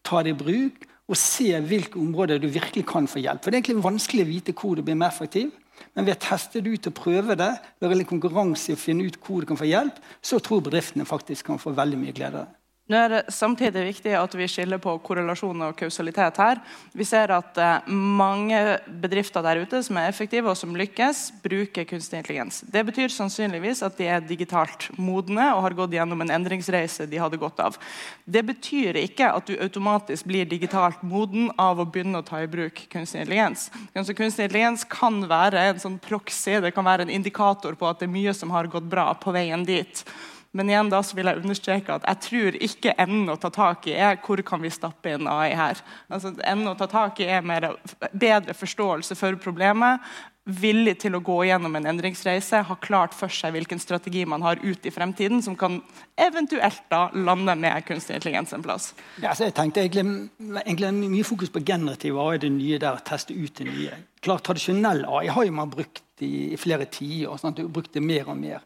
ta 0.05 0.21
det 0.23 0.35
i 0.35 0.37
bruk 0.37 0.85
og 1.11 1.17
se 1.19 1.49
hvilke 1.67 1.99
områder 1.99 2.39
du 2.39 2.47
virkelig 2.47 2.85
kan 2.87 3.09
få 3.09 3.19
hjelp. 3.19 3.41
For 3.43 3.51
Det 3.51 3.57
er 3.57 3.63
egentlig 3.63 3.83
vanskelig 3.83 4.23
å 4.23 4.29
vite 4.29 4.55
hvor 4.55 4.77
du 4.77 4.85
blir 4.85 4.95
mer 4.95 5.11
effektiv. 5.11 5.51
Men 5.97 6.05
ved 6.05 6.15
å 6.15 6.23
teste 6.23 6.61
det 6.61 6.71
ut 6.71 6.87
og 6.87 6.95
prøve 6.95 7.35
det, 7.35 7.51
være 7.81 7.97
litt 7.99 8.09
konkurranse 8.11 8.71
i 8.71 8.77
å 8.77 8.79
finne 8.79 9.07
ut 9.09 9.17
hvor 9.25 9.41
du 9.41 9.49
kan 9.49 9.59
få 9.59 9.67
hjelp, 9.67 9.97
så 10.21 10.39
tror 10.39 10.63
bedriftene 10.67 11.09
faktisk 11.09 11.49
kan 11.49 11.59
få 11.59 11.73
veldig 11.75 11.99
mye 11.99 12.15
glede 12.15 12.43
av 12.43 12.47
det. 12.47 12.60
Nå 12.89 12.97
er 12.97 13.11
det 13.13 13.19
samtidig 13.31 13.83
viktig 13.85 14.13
at 14.17 14.33
vi 14.35 14.47
skiller 14.49 14.79
på 14.81 14.95
korrelasjon 15.05 15.61
og 15.67 15.75
kausalitet 15.79 16.39
her. 16.41 16.59
Vi 16.97 17.05
ser 17.07 17.31
at 17.31 17.59
eh, 17.61 17.91
mange 17.91 18.57
bedrifter 19.03 19.45
der 19.45 19.61
ute 19.61 19.79
som 19.85 19.99
er 20.01 20.09
effektive 20.09 20.49
og 20.51 20.57
som 20.59 20.73
lykkes, 20.75 21.21
bruker 21.43 21.85
kunstig 21.87 22.19
intelligens. 22.19 22.59
Det 22.67 22.83
betyr 22.89 23.13
sannsynligvis 23.13 23.83
at 23.87 23.95
de 24.01 24.09
er 24.11 24.25
digitalt 24.25 24.89
modne 24.97 25.45
og 25.53 25.61
har 25.67 25.77
gått 25.77 25.95
gjennom 25.95 26.25
en 26.25 26.33
endringsreise 26.35 27.07
de 27.07 27.21
hadde 27.21 27.39
godt 27.39 27.61
av. 27.63 27.77
Det 28.25 28.43
betyr 28.49 28.99
ikke 29.05 29.29
at 29.37 29.47
du 29.47 29.55
automatisk 29.61 30.27
blir 30.27 30.49
digitalt 30.49 31.05
moden 31.05 31.47
av 31.61 31.79
å 31.79 31.87
begynne 31.87 32.19
å 32.19 32.27
ta 32.27 32.41
i 32.43 32.49
bruk 32.51 32.83
kunstig 32.91 33.23
intelligens. 33.23 33.69
Altså, 33.93 34.17
kunstig 34.17 34.49
intelligens 34.49 34.83
kan 34.89 35.21
være 35.31 35.69
en 35.69 35.79
sånn 35.79 36.01
proxy, 36.01 36.57
det 36.59 36.73
kan 36.75 36.89
være 36.89 37.07
en 37.07 37.15
indikator 37.21 37.77
på 37.77 37.87
at 37.87 38.01
det 38.01 38.09
er 38.09 38.15
mye 38.17 38.35
som 38.35 38.51
har 38.51 38.67
gått 38.73 38.89
bra 38.91 39.07
på 39.15 39.31
veien 39.37 39.63
dit. 39.69 40.03
Men 40.51 40.69
igjen 40.69 40.89
da 40.91 40.99
så 41.03 41.15
vil 41.15 41.29
jeg 41.29 41.39
understreke 41.39 41.95
at 41.95 42.07
jeg 42.09 42.21
tror 42.25 42.57
ikke 42.67 42.95
enden 42.99 43.31
å 43.31 43.37
ta 43.39 43.51
tak 43.55 43.87
i 43.87 43.95
er 43.95 44.17
hvor 44.19 44.41
kan 44.43 44.59
vi 44.63 44.71
stappe 44.73 45.13
inn 45.15 45.29
AI 45.31 45.53
her. 45.55 45.79
Altså, 46.11 46.33
enden 46.43 46.73
å 46.73 46.75
ta 46.79 46.89
tak 46.91 47.21
i 47.23 47.29
er 47.31 47.45
mer 47.45 47.69
bedre 48.11 48.55
forståelse 48.57 49.15
for 49.15 49.39
problemet, 49.39 50.03
villig 50.43 50.95
til 51.03 51.15
å 51.15 51.21
gå 51.21 51.35
gjennom 51.45 51.75
en 51.77 51.85
endringsreise, 51.91 52.63
ha 52.65 52.75
klart 52.81 53.13
for 53.13 53.31
seg 53.31 53.53
hvilken 53.53 53.79
strategi 53.79 54.23
man 54.25 54.41
har 54.41 54.59
ut 54.63 54.85
i 54.89 54.93
fremtiden, 54.93 55.39
som 55.45 55.55
kan 55.55 55.77
eventuelt 56.19 56.81
da 56.89 57.03
lande 57.13 57.55
med 57.61 57.85
kunstig 57.85 58.17
intelligens 58.17 58.53
en 58.57 58.65
plass. 58.65 58.89
Ja, 59.21 59.35
så 59.37 59.47
jeg 59.47 59.55
tenkte 59.55 59.85
egentlig, 59.85 60.31
egentlig 60.65 60.91
mye 60.97 61.27
fokus 61.27 61.53
på 61.53 61.61
generativ 61.63 62.17
AI, 62.19 62.41
det 62.41 62.51
nye 62.57 62.81
der, 62.81 62.99
teste 63.05 63.37
ut 63.37 63.53
det 63.61 63.69
nye. 63.69 64.01
Klart, 64.25 64.43
Tradisjonell 64.49 65.05
AI 65.05 65.29
har 65.31 65.47
jo 65.47 65.55
man 65.61 65.71
brukt 65.71 66.25
i, 66.25 66.51
i 66.55 66.59
flere 66.59 66.89
tiår. 66.89 67.37
Sånn 67.39 67.55
du 67.57 67.63
har 67.67 67.73
brukt 67.77 67.93
det 67.93 68.03
mer 68.03 68.33
og 68.33 68.41
mer. 68.41 68.65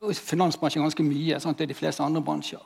Finansbransjen 0.00 0.84
ganske 0.84 1.04
mye. 1.04 1.40
Sant? 1.40 1.58
det 1.58 1.68
er 1.68 1.74
de 1.74 1.78
fleste 1.78 2.04
andre 2.04 2.22
bransjer. 2.24 2.62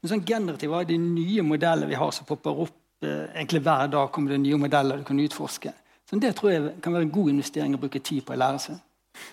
Men 0.00 0.12
sånn 0.12 0.26
generativ 0.26 0.74
AI, 0.76 0.84
de 0.86 0.98
nye 1.00 1.42
modellene 1.42 1.90
vi 1.90 1.98
har 1.98 2.12
som 2.14 2.28
popper 2.28 2.62
opp 2.66 3.04
eh, 3.04 3.26
egentlig 3.34 3.62
hver 3.66 3.90
dag, 3.90 4.10
kommer 4.14 4.34
det 4.34 4.42
nye 4.44 4.60
modeller 4.60 5.00
du 5.00 5.06
kan 5.08 5.20
utforske. 5.20 5.72
Så 6.06 6.18
Det 6.22 6.36
tror 6.38 6.52
jeg 6.52 6.76
kan 6.82 6.94
være 6.94 7.08
en 7.08 7.16
god 7.16 7.32
investering 7.32 7.74
å 7.74 7.82
bruke 7.82 7.98
tid 7.98 8.22
på 8.26 8.36
å 8.36 8.38
lære 8.38 8.62
seg. 8.62 8.82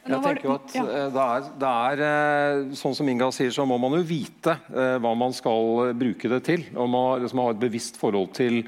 Jeg 0.04 0.20
tenker 0.24 0.48
jo 0.48 0.56
at 0.56 0.74
eh, 0.80 1.06
det 1.14 1.24
er, 1.24 1.46
det 1.60 1.70
er 1.70 2.02
eh, 2.08 2.74
Sånn 2.80 2.96
som 2.98 3.10
Inga 3.10 3.30
sier, 3.36 3.52
så 3.54 3.66
må 3.68 3.78
man 3.82 3.98
jo 3.98 4.08
vite 4.08 4.56
eh, 4.72 4.96
hva 5.04 5.14
man 5.18 5.36
skal 5.36 5.94
bruke 6.00 6.32
det 6.32 6.42
til. 6.48 6.66
Og 6.74 6.88
man 6.88 6.94
må 6.96 7.06
liksom 7.24 7.44
ha 7.44 7.52
et 7.54 7.62
bevisst 7.62 8.00
forhold 8.02 8.34
til 8.38 8.64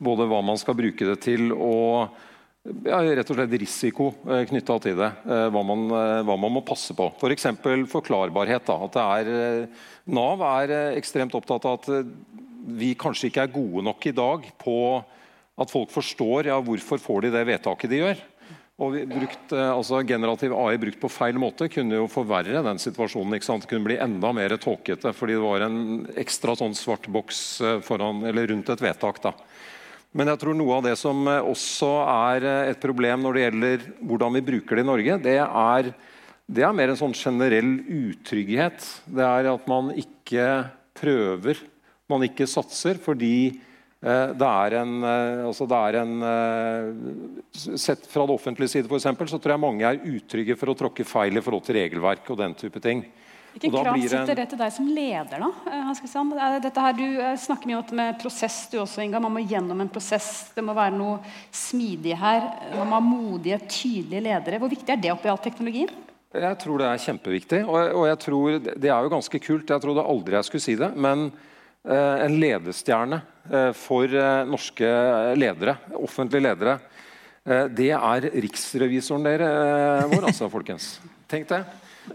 både 0.00 0.26
hva 0.30 0.40
man 0.46 0.58
skal 0.60 0.78
bruke 0.78 1.10
det 1.10 1.18
til, 1.26 1.50
og 1.52 2.14
ja, 2.86 3.00
rett 3.02 3.30
og 3.30 3.38
slett 3.38 3.54
risiko 3.60 4.10
eh, 4.28 4.44
knytta 4.48 4.76
til 4.84 4.98
det. 4.98 5.10
Eh, 5.26 5.46
hva, 5.52 5.62
man, 5.66 5.86
eh, 5.94 6.22
hva 6.26 6.36
man 6.40 6.54
må 6.56 6.62
passe 6.66 6.94
på. 6.96 7.10
F.eks. 7.18 7.46
For 7.62 7.86
forklarbarhet. 7.96 8.70
Da, 8.94 9.06
er, 9.20 9.68
Nav 10.10 10.44
er 10.46 10.74
ekstremt 10.98 11.36
opptatt 11.38 11.68
av 11.68 11.78
at 11.80 11.88
vi 12.80 12.92
kanskje 12.98 13.30
ikke 13.30 13.46
er 13.46 13.54
gode 13.54 13.84
nok 13.86 14.06
i 14.06 14.14
dag 14.16 14.44
på 14.60 14.76
at 15.60 15.72
folk 15.72 15.92
forstår 15.92 16.50
ja, 16.50 16.58
hvorfor 16.64 17.00
får 17.02 17.26
de 17.26 17.32
det 17.34 17.46
vedtaket 17.48 17.92
de 17.92 18.02
gjør. 18.02 18.20
Og 18.80 18.94
brukt, 19.10 19.50
altså 19.52 19.98
Generativ 20.08 20.54
AI 20.56 20.78
brukt 20.80 21.02
på 21.02 21.10
feil 21.12 21.36
måte 21.36 21.66
kunne 21.68 21.98
jo 21.98 22.06
forverre 22.08 22.62
den 22.64 22.80
situasjonen. 22.80 23.36
ikke 23.36 23.48
sant? 23.48 23.66
Det 23.66 23.72
kunne 23.74 23.84
bli 23.84 23.98
enda 24.00 24.30
mer 24.32 24.54
tåkete 24.56 25.12
fordi 25.16 25.36
det 25.36 25.42
var 25.44 25.66
en 25.66 25.82
ekstra 26.20 26.54
sånn 26.56 26.76
svart 26.78 27.10
boks 27.12 27.42
foran, 27.84 28.24
eller 28.30 28.48
rundt 28.54 28.72
et 28.72 28.84
vedtak. 28.86 29.20
da. 29.26 29.34
Men 30.10 30.32
jeg 30.32 30.40
tror 30.42 30.56
noe 30.58 30.78
av 30.80 30.86
det 30.88 30.96
som 30.98 31.22
eh, 31.30 31.44
også 31.52 31.90
er 32.02 32.46
eh, 32.48 32.72
et 32.72 32.82
problem 32.82 33.22
når 33.22 33.36
det 33.36 33.44
gjelder 33.44 33.84
hvordan 34.10 34.36
vi 34.36 34.46
bruker 34.48 34.78
det 34.78 34.82
i 34.82 34.88
Norge, 34.88 35.18
det 35.22 35.36
er, 35.38 35.90
det 36.50 36.66
er 36.66 36.74
mer 36.74 36.90
en 36.90 36.98
sånn 36.98 37.14
generell 37.14 37.76
utrygghet. 37.86 38.86
Det 39.06 39.26
er 39.26 39.52
at 39.52 39.70
man 39.70 39.92
ikke 39.94 40.46
prøver, 40.98 41.62
man 42.10 42.26
ikke 42.26 42.48
satser, 42.50 42.98
fordi 42.98 43.52
eh, 44.02 44.34
det 44.34 44.50
er 44.50 44.78
en, 44.80 44.98
altså 45.46 45.68
det 45.70 45.78
er 45.78 46.00
en 46.02 46.28
Sett 47.54 48.02
fra 48.10 48.26
det 48.26 48.34
offentlige 48.34 48.72
side, 48.72 48.90
for 48.90 48.98
eksempel, 48.98 49.30
så 49.30 49.38
tror 49.38 49.54
jeg 49.54 49.62
mange 49.62 49.86
er 49.86 50.02
utrygge 50.10 50.58
for 50.58 50.72
å 50.72 50.78
tråkke 50.78 51.06
feil 51.06 51.38
i 51.38 51.42
forhold 51.44 51.62
til 51.66 51.78
regelverk 51.78 52.26
og 52.32 52.42
den 52.42 52.58
type 52.58 52.82
ting. 52.82 53.04
Hvilke 53.50 53.70
Og 53.70 53.72
da 53.74 53.82
krav 53.82 54.02
sitter 54.02 54.38
det 54.38 54.46
til 54.52 54.60
deg 54.60 54.74
som 54.74 54.90
leder, 54.94 55.42
da? 55.42 55.48
eh, 55.70 55.92
det 55.92 56.60
Dette 56.68 56.84
her, 56.84 56.92
du 56.94 57.06
eh, 57.06 57.36
snakker 57.36 57.70
mye 57.70 57.80
om 57.80 58.02
prosess, 58.20 58.60
du 58.70 58.78
også, 58.78 59.02
Inga. 59.02 59.20
Man 59.20 59.34
må 59.34 59.42
gjennom 59.42 59.80
en 59.82 59.90
prosess. 59.90 60.52
Det 60.54 60.62
må 60.62 60.76
være 60.76 60.94
noe 60.94 61.18
smidig 61.50 62.14
her. 62.20 62.46
Man 62.76 62.86
må 62.86 63.00
ha 63.00 63.02
modige, 63.02 63.58
tydelige 63.66 64.22
ledere. 64.28 64.62
Hvor 64.62 64.70
viktig 64.70 64.94
er 64.94 65.02
det 65.02 65.12
oppi 65.12 65.32
all 65.32 65.42
teknologien? 65.42 65.90
Jeg 66.30 66.58
tror 66.62 66.78
det 66.78 66.86
er 66.86 67.02
kjempeviktig. 67.02 67.60
Og, 67.66 67.94
og 67.98 68.04
jeg 68.06 68.18
tror, 68.22 68.58
Det 68.62 68.86
er 68.90 69.02
jo 69.02 69.10
ganske 69.10 69.40
kult. 69.42 69.70
Jeg 69.70 69.82
trodde 69.82 70.06
aldri 70.06 70.38
jeg 70.38 70.46
skulle 70.46 70.62
si 70.62 70.76
det. 70.78 70.92
Men 70.94 71.26
eh, 71.82 72.24
en 72.26 72.38
ledestjerne 72.38 73.18
eh, 73.50 73.72
for 73.74 74.06
eh, 74.06 74.46
norske 74.46 74.92
ledere, 75.34 75.74
offentlige 75.98 76.46
ledere, 76.46 76.78
eh, 77.42 77.66
det 77.66 77.90
er 77.98 78.30
riksrevisoren 78.46 79.26
dere, 79.26 79.50
eh, 79.50 80.08
vår, 80.14 80.28
altså, 80.30 80.50
folkens. 80.52 81.00
Tenk 81.30 81.50
det. 81.50 81.64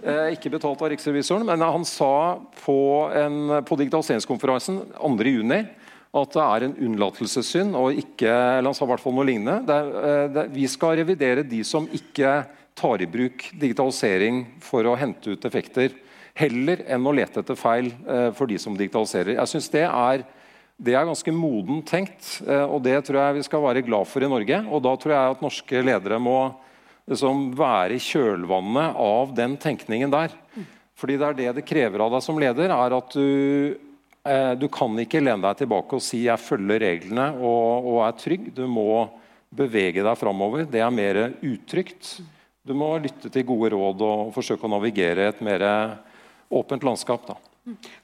Eh, 0.01 0.33
ikke 0.33 0.51
betalt 0.53 0.81
av 0.81 0.89
riksrevisoren, 0.91 1.45
men 1.45 1.61
han 1.61 1.85
sa 1.87 2.37
på, 2.63 2.77
en, 3.15 3.59
på 3.65 3.77
digitaliseringskonferansen 3.79 4.81
2.6 4.97 5.67
at 6.15 6.31
det 6.31 6.43
er 6.45 6.63
en 6.63 6.75
unnlatelsessynd 6.87 7.75
og 7.75 7.97
ikke 7.99 8.29
eller 8.31 8.69
han 8.69 8.77
sa 8.77 8.85
i 8.85 8.91
hvert 8.93 9.03
fall 9.03 9.15
noe 9.17 9.27
lignende. 9.27 9.59
Det 9.67 9.79
eh, 10.09 10.25
det, 10.35 10.45
vi 10.55 10.65
skal 10.71 10.95
revidere 11.01 11.45
de 11.47 11.61
som 11.67 11.87
ikke 11.91 12.37
tar 12.75 13.03
i 13.03 13.09
bruk 13.09 13.49
digitalisering 13.53 14.41
for 14.63 14.87
å 14.87 14.95
hente 14.99 15.35
ut 15.35 15.47
effekter, 15.47 15.93
heller 16.35 16.81
enn 16.91 17.05
å 17.07 17.13
lete 17.15 17.43
etter 17.43 17.59
feil 17.59 17.91
eh, 17.91 18.29
for 18.35 18.49
de 18.51 18.57
som 18.59 18.75
digitaliserer. 18.75 19.37
Jeg 19.37 19.53
synes 19.53 19.71
det 19.75 19.85
er 19.89 20.25
det 20.75 20.91
er 20.91 21.05
ganske 21.07 21.31
modent 21.31 21.85
tenkt, 21.87 22.25
og 22.43 22.81
det 22.83 22.97
tror 23.07 23.15
jeg 23.21 23.35
vi 23.37 23.43
skal 23.45 23.61
være 23.63 23.83
glad 23.87 24.09
for 24.11 24.25
i 24.25 24.27
Norge. 24.27 24.57
Og 24.67 24.81
da 24.83 24.91
tror 24.99 25.13
jeg 25.13 25.35
at 25.37 25.43
norske 25.45 25.83
ledere 25.87 26.17
må 26.19 26.35
liksom 27.09 27.49
være 27.57 27.95
i 27.97 28.01
kjølvannet 28.01 28.97
av 29.01 29.33
den 29.37 29.57
tenkningen 29.61 30.13
der. 30.13 30.33
Fordi 30.95 31.17
det 31.19 31.27
er 31.27 31.37
det 31.39 31.49
det 31.57 31.65
krever 31.67 32.05
av 32.05 32.13
deg 32.15 32.23
som 32.23 32.39
leder, 32.39 32.71
er 32.71 32.95
at 32.95 33.13
du, 33.13 33.75
eh, 34.25 34.53
du 34.55 34.67
kan 34.71 34.95
ikke 35.03 35.21
lene 35.21 35.43
deg 35.43 35.57
tilbake 35.63 35.93
og 35.93 36.01
si 36.01 36.23
'jeg 36.25 36.39
følger 36.39 36.79
reglene 36.79 37.33
og, 37.35 37.85
og 37.85 38.07
er 38.07 38.13
trygg'. 38.13 38.53
Du 38.55 38.65
må 38.67 39.09
bevege 39.53 40.03
deg 40.03 40.17
framover. 40.17 40.65
Det 40.65 40.79
er 40.79 40.89
mer 40.89 41.33
utrygt. 41.43 42.21
Du 42.65 42.73
må 42.73 42.97
lytte 42.97 43.29
til 43.29 43.43
gode 43.43 43.71
råd 43.71 44.01
og 44.01 44.33
forsøke 44.33 44.63
å 44.65 44.69
navigere 44.71 45.27
et 45.27 45.41
mer 45.41 45.99
åpent 46.51 46.81
landskap. 46.83 47.27
da. 47.27 47.35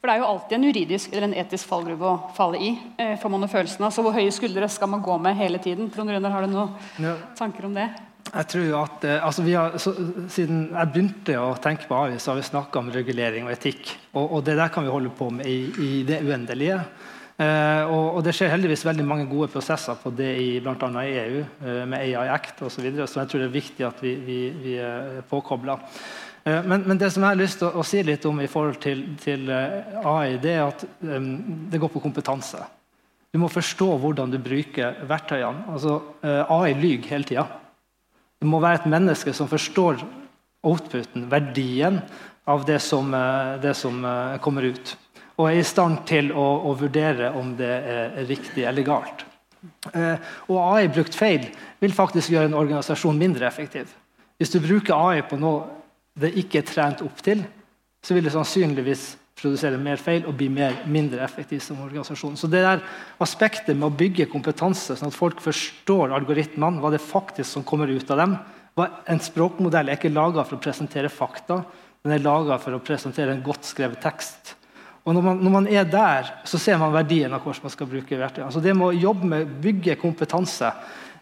For 0.02 0.10
det 0.10 0.16
er 0.16 0.20
jo 0.20 0.26
alltid 0.26 0.54
en 0.58 0.64
juridisk 0.74 1.12
eller 1.14 1.28
en 1.28 1.34
etisk 1.38 1.68
fallgruve 1.70 2.02
å 2.02 2.36
falle 2.36 2.58
i. 2.58 2.72
Eh, 2.98 3.16
får 3.18 3.30
man 3.30 3.42
noen 3.42 3.50
følelsen 3.50 3.86
av. 3.86 3.92
Så 3.94 4.02
hvor 4.02 4.14
høye 4.14 4.32
skuldre 4.34 4.68
skal 4.70 4.90
man 4.90 5.04
gå 5.04 5.20
med 5.22 5.36
hele 5.38 5.60
tiden? 5.60 5.90
Trond 5.94 6.10
Rønner, 6.10 6.32
har 6.32 6.42
du 6.42 6.48
noen 6.48 6.74
Ja. 7.00 7.16
tanker 7.36 7.66
om 7.66 7.74
det? 7.74 7.90
Jeg 8.32 8.48
tror 8.54 8.76
at 8.80 9.06
eh, 9.08 9.26
altså 9.28 9.44
har, 9.50 9.78
så, 9.82 9.92
Siden 10.32 10.70
jeg 10.72 10.92
begynte 10.94 11.38
å 11.42 11.54
tenke 11.60 11.88
på 11.90 11.98
AI, 11.98 12.20
så 12.20 12.32
har 12.32 12.40
vi 12.40 12.48
snakka 12.48 12.80
om 12.80 12.92
regulering 12.94 13.50
og 13.50 13.56
etikk. 13.56 13.92
Og, 14.14 14.24
og, 14.26 14.44
det 14.48 14.56
der 14.60 14.72
kan 14.72 14.88
vi 14.88 14.94
holde 14.94 15.12
på 15.16 15.30
med 15.36 15.50
i, 15.50 15.60
i 15.84 15.92
det 16.08 16.22
uendelige. 16.24 16.80
Eh, 17.42 17.84
og, 17.90 18.18
og, 18.18 18.24
det 18.24 18.36
skjer 18.38 18.54
heldigvis 18.54 18.86
veldig 18.88 19.06
mange 19.08 19.28
gode 19.30 19.50
prosesser 19.52 20.00
på 20.00 20.14
det 20.16 20.32
i 20.40 20.50
bl.a. 20.64 20.90
i 21.04 21.16
EU, 21.26 21.46
eh, 21.66 21.84
med 21.90 22.04
AI 22.08 22.32
Act 22.32 22.64
osv. 22.64 22.76
Så, 22.78 22.86
videre, 22.86 23.08
så 23.10 23.24
jeg 23.24 23.32
tror 23.32 23.44
det 23.44 23.50
er 23.50 23.56
viktig 23.60 23.88
at 23.88 24.04
vi, 24.04 24.18
vi, 24.26 24.42
vi 24.64 24.76
er 24.80 25.24
påkobla. 25.30 25.80
Eh, 26.44 26.64
men, 26.64 26.82
men, 26.88 26.98
det 26.98 27.12
som 27.14 27.24
jeg 27.24 27.36
har 27.36 27.40
lyst 27.40 27.60
til 27.62 27.70
å, 27.70 27.82
å, 27.82 27.86
si 27.86 28.02
litt 28.06 28.26
om 28.26 28.42
i 28.42 28.50
forhold 28.50 28.80
til, 28.82 29.04
til 29.22 29.50
eh, 29.54 29.98
AI, 30.02 30.38
det 30.42 30.56
er 30.56 30.64
at 30.66 30.86
um, 31.06 31.34
det 31.70 31.82
går 31.82 31.92
på 31.94 32.02
kompetanse. 32.02 32.64
Du 33.32 33.40
må 33.40 33.48
forstå 33.52 33.88
hvordan 34.02 34.34
du 34.34 34.40
bruker 34.44 35.04
verktøyene. 35.08 35.68
Altså, 35.72 36.00
eh, 36.26 36.42
AI 36.52 36.74
lyver 36.76 37.12
hele 37.14 37.30
tida. 37.30 37.46
Det 38.42 38.50
må 38.50 38.60
være 38.62 38.82
et 38.82 38.90
menneske 38.90 39.34
som 39.38 39.50
forstår 39.50 40.02
outputen, 40.66 41.28
verdien 41.30 42.00
av 42.50 42.66
det 42.66 42.80
som, 42.82 43.14
eh, 43.14 43.58
det 43.62 43.76
som 43.78 44.02
eh, 44.06 44.38
kommer 44.42 44.66
ut. 44.66 44.96
Og 45.38 45.50
er 45.50 45.60
i 45.60 45.66
stand 45.66 46.02
til 46.10 46.32
å, 46.34 46.48
å, 46.66 46.74
vurdere 46.78 47.32
om 47.38 47.54
det 47.58 47.70
er 47.70 48.18
riktig 48.30 48.66
eller 48.66 48.86
galt. 48.86 49.26
Eh, 49.94 50.18
og 50.50 50.58
AI 50.58 50.90
brukt 50.90 51.16
feil 51.18 51.46
vil 51.82 51.94
faktisk 51.94 52.34
gjøre 52.34 52.50
en 52.50 52.58
organisasjon 52.58 53.18
mindre 53.18 53.46
effektiv. 53.46 53.94
Hvis 54.42 54.54
du 54.54 54.60
bruker 54.62 54.98
AI 54.98 55.22
på 55.22 55.38
noe 55.38 55.68
det 56.18 56.34
ikke 56.42 56.60
er 56.60 56.68
trent 56.68 57.02
opp 57.06 57.22
til, 57.24 57.44
så 58.02 58.18
vil 58.18 58.26
det 58.26 58.34
sannsynligvis 58.34 59.06
produsere 59.42 59.80
mer 59.82 60.00
feil 60.02 60.26
og 60.30 60.36
bli 60.38 60.48
mer, 60.54 60.84
mindre 60.90 61.24
effektiv 61.26 61.62
som 61.66 61.82
organisasjon. 61.82 62.38
Så 62.38 62.50
det 62.52 62.62
der 62.64 62.84
aspektet 63.24 63.76
med 63.76 63.90
å 63.90 63.98
bygge 63.98 64.30
kompetanse, 64.32 64.96
sånn 64.98 65.12
at 65.12 65.18
folk 65.18 65.42
forstår 65.44 66.14
algoritmene, 66.16 66.82
hva 66.82 66.94
det 66.94 67.02
faktisk 67.04 67.50
som 67.50 67.66
kommer 67.68 67.92
ut 67.92 68.12
av 68.12 68.26
dem 68.26 68.42
En 68.82 69.20
språkmodell 69.20 69.90
er 69.92 69.98
ikke 69.98 70.10
laga 70.10 70.46
for 70.48 70.56
å 70.56 70.64
presentere 70.64 71.10
fakta, 71.12 71.58
den 72.02 72.14
er 72.16 72.24
laga 72.24 72.56
for 72.58 72.74
å 72.74 72.80
presentere 72.80 73.34
en 73.36 73.44
godt 73.44 73.68
skrevet 73.68 74.00
tekst. 74.02 74.56
Og 75.04 75.14
når 75.14 75.26
man, 75.26 75.44
når 75.44 75.54
man, 75.54 75.68
er 75.68 75.86
der, 75.86 76.32
så 76.48 76.58
ser 76.62 76.80
man 76.80 76.94
verdien 76.96 77.34
av 77.34 77.44
hvordan 77.44 77.68
man 77.68 77.74
skal 77.76 77.90
bruke 77.92 78.18
verktøyene. 78.18 78.52
Så 78.54 78.64
det 78.64 78.74
med 78.78 78.88
å 78.88 78.96
jobbe 79.10 79.28
med 79.28 79.54
bygge 79.62 80.00
kompetanse 80.02 80.72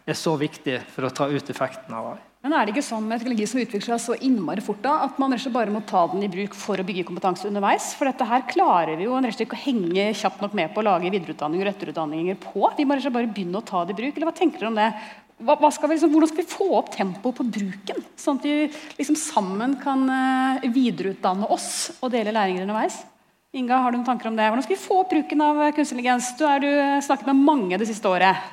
er 0.06 0.18
så 0.18 0.36
viktig 0.40 0.78
for 0.94 1.08
å 1.08 1.14
ta 1.14 1.26
ut 1.26 1.52
effekten 1.52 1.96
av 1.96 2.12
AI. 2.14 2.29
Men 2.40 2.54
er 2.56 2.64
det 2.64 2.72
ikke 2.72 2.86
sånn 2.86 3.04
med 3.04 3.20
teknologi 3.20 3.44
som 3.50 3.58
utvikler 3.60 3.84
seg 3.84 4.00
så 4.00 4.14
innmari 4.24 4.62
fort 4.64 4.78
da, 4.80 4.94
at 5.04 5.18
man 5.20 5.34
bare 5.52 5.72
må 5.74 5.82
ta 5.84 6.06
den 6.08 6.22
i 6.24 6.30
bruk 6.32 6.54
for 6.56 6.80
å 6.80 6.84
bygge 6.88 7.04
kompetanse 7.10 7.44
underveis? 7.44 7.90
For 7.98 8.08
dette 8.08 8.24
her 8.24 8.46
klarer 8.48 8.96
vi 8.96 9.04
jo 9.04 9.12
og 9.12 9.26
ikke 9.28 9.58
å 9.58 9.64
henge 9.66 10.06
kjapt 10.16 10.40
nok 10.40 10.54
med 10.56 10.72
på 10.72 10.80
å 10.80 10.86
lage 10.86 11.12
videreutdanninger 11.12 11.68
og 11.68 11.74
etterutdanninger 11.74 12.38
på. 12.40 12.62
Vi 12.78 12.86
må 12.88 12.96
bare 12.96 13.28
begynne 13.28 13.60
å 13.60 13.66
ta 13.68 13.82
det 13.84 13.92
i 13.92 13.98
bruk. 13.98 14.16
Eller 14.16 14.30
hva 14.30 14.32
tenker 14.38 14.62
dere 14.62 14.70
om 14.70 14.80
det? 14.80 14.88
Skal 15.40 15.90
vi, 15.90 15.98
liksom, 15.98 16.14
hvordan 16.14 16.30
skal 16.32 16.40
vi 16.40 16.54
få 16.54 16.70
opp 16.78 16.88
tempoet 16.94 17.36
på 17.36 17.46
bruken, 17.58 18.00
sånn 18.20 18.40
at 18.40 18.48
vi 18.48 18.56
liksom 18.98 19.16
sammen 19.16 19.76
kan 19.80 20.02
uh, 20.08 20.64
videreutdanne 20.64 21.48
oss 21.52 21.70
og 22.00 22.08
dele 22.12 22.32
læringer 22.36 22.64
underveis? 22.64 23.02
Inga, 23.56 23.82
har 23.84 23.92
du 23.92 24.00
noen 24.00 24.08
tanker 24.08 24.32
om 24.32 24.40
det? 24.40 24.48
Hvordan 24.48 24.64
skal 24.64 24.76
vi 24.78 24.80
få 24.80 25.02
opp 25.02 25.12
bruken 25.12 25.44
av 25.44 25.62
kunstig 25.76 25.98
intelligens? 25.98 26.32
Du 26.40 26.44
har 26.48 26.64
snakket 27.04 27.32
med 27.32 27.44
mange 27.52 27.80
det 27.80 27.88
siste 27.88 28.08
året. 28.08 28.48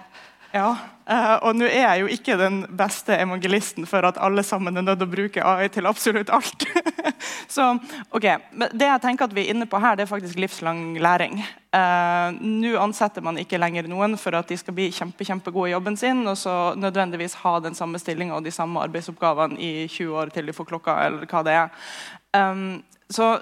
Ja, 0.55 0.73
uh, 1.09 1.35
og 1.47 1.55
nå 1.57 1.67
er 1.67 1.83
jeg 1.83 2.01
jo 2.01 2.09
ikke 2.13 2.37
den 2.39 2.59
beste 2.77 3.15
evangelisten 3.17 3.87
for 3.89 4.05
at 4.07 4.19
alle 4.21 4.43
sammen 4.43 4.77
er 4.77 4.85
nødt 4.85 4.99
til 5.01 5.07
å 5.07 5.11
bruke 5.11 5.45
AI 5.45 5.69
til 5.73 5.89
absolutt 5.89 6.31
alt. 6.33 6.65
så 7.55 7.69
ok, 8.11 8.27
men 8.51 8.73
Det 8.73 8.89
jeg 8.89 9.03
tenker 9.05 9.27
at 9.27 9.35
vi 9.35 9.45
er 9.45 9.55
inne 9.55 9.69
på 9.69 9.79
her, 9.81 9.95
det 9.95 10.05
er 10.05 10.11
faktisk 10.11 10.39
livslang 10.39 10.99
læring. 11.01 11.39
Uh, 11.75 12.35
nå 12.41 12.75
ansetter 12.81 13.23
man 13.23 13.39
ikke 13.39 13.59
lenger 13.61 13.87
noen 13.91 14.17
for 14.19 14.35
at 14.37 14.49
de 14.49 14.57
skal 14.57 14.75
bli 14.77 14.89
kjempe, 14.95 15.25
kjempegode 15.27 15.71
i 15.71 15.75
jobben 15.75 15.97
sin, 15.99 16.25
og 16.27 16.37
så 16.39 16.75
nødvendigvis 16.79 17.39
ha 17.43 17.57
den 17.63 17.77
samme 17.77 17.99
stillinga 18.01 18.37
og 18.37 18.45
de 18.45 18.53
samme 18.55 18.81
arbeidsoppgavene 18.87 19.59
i 19.59 19.87
20 19.87 20.21
år 20.21 20.35
til 20.35 20.47
de 20.47 20.55
får 20.55 20.71
klokka, 20.71 20.99
eller 21.07 21.27
hva 21.27 21.43
det 21.47 21.57
er. 21.57 21.89
Um, 22.37 22.83
så 23.09 23.37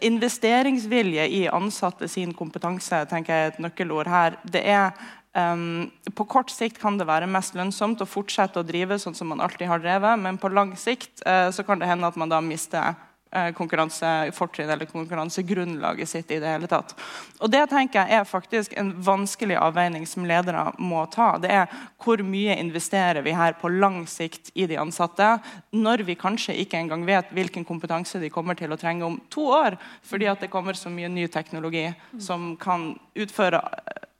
Investeringsvilje 0.00 1.26
i 1.28 1.40
ansatte 1.52 2.08
sin 2.08 2.32
kompetanse 2.34 3.02
tenker 3.10 3.34
jeg 3.34 3.46
er 3.46 3.50
et 3.52 3.58
nøkkelord 3.60 4.08
her. 4.08 4.38
Det 4.48 4.62
er 4.64 4.94
Um, 5.32 5.90
på 6.14 6.24
kort 6.24 6.50
sikt 6.50 6.80
kan 6.82 6.96
det 6.98 7.06
være 7.06 7.28
mest 7.30 7.54
lønnsomt 7.54 8.00
å 8.02 8.08
fortsette 8.08 8.58
å 8.58 8.66
drive 8.66 8.96
sånn 8.98 9.14
som 9.14 9.28
man 9.30 9.42
alltid 9.44 9.68
har 9.70 9.78
drevet, 9.78 10.18
men 10.18 10.40
på 10.42 10.50
lang 10.50 10.72
sikt 10.74 11.22
uh, 11.22 11.52
så 11.54 11.62
kan 11.62 11.78
det 11.78 11.86
hende 11.86 12.08
at 12.10 12.18
man 12.18 12.32
da 12.32 12.40
mister 12.42 12.96
uh, 13.30 13.52
konkurransefortrinn 13.54 14.72
eller 14.74 14.90
konkurransegrunnlaget 14.90 16.10
sitt. 16.10 16.34
i 16.34 16.40
det 16.42 16.50
hele 16.50 16.66
tatt. 16.66 16.96
Og 17.38 17.50
Det 17.50 17.62
tenker 17.70 18.00
jeg 18.02 18.18
er 18.18 18.26
faktisk 18.26 18.74
en 18.74 18.90
vanskelig 19.06 19.54
avveining 19.54 20.02
som 20.02 20.26
ledere 20.26 20.66
må 20.82 21.06
ta. 21.14 21.38
Det 21.38 21.54
er 21.60 21.70
Hvor 22.02 22.26
mye 22.26 22.58
investerer 22.58 23.22
vi 23.22 23.30
her 23.30 23.52
på 23.52 23.70
lang 23.70 24.06
sikt 24.10 24.50
i 24.54 24.66
de 24.66 24.82
ansatte, 24.82 25.38
når 25.70 26.02
vi 26.10 26.18
kanskje 26.18 26.58
ikke 26.58 26.82
engang 26.82 27.06
vet 27.06 27.30
hvilken 27.30 27.64
kompetanse 27.64 28.18
de 28.18 28.34
kommer 28.34 28.58
til 28.58 28.72
å 28.72 28.76
trenge 28.80 29.06
om 29.06 29.20
to 29.30 29.46
år, 29.46 29.78
fordi 30.02 30.26
at 30.26 30.40
det 30.40 30.50
kommer 30.50 30.74
så 30.74 30.90
mye 30.90 31.08
ny 31.08 31.28
teknologi 31.28 31.86
som 32.18 32.56
kan 32.56 32.96
utføre 33.14 33.62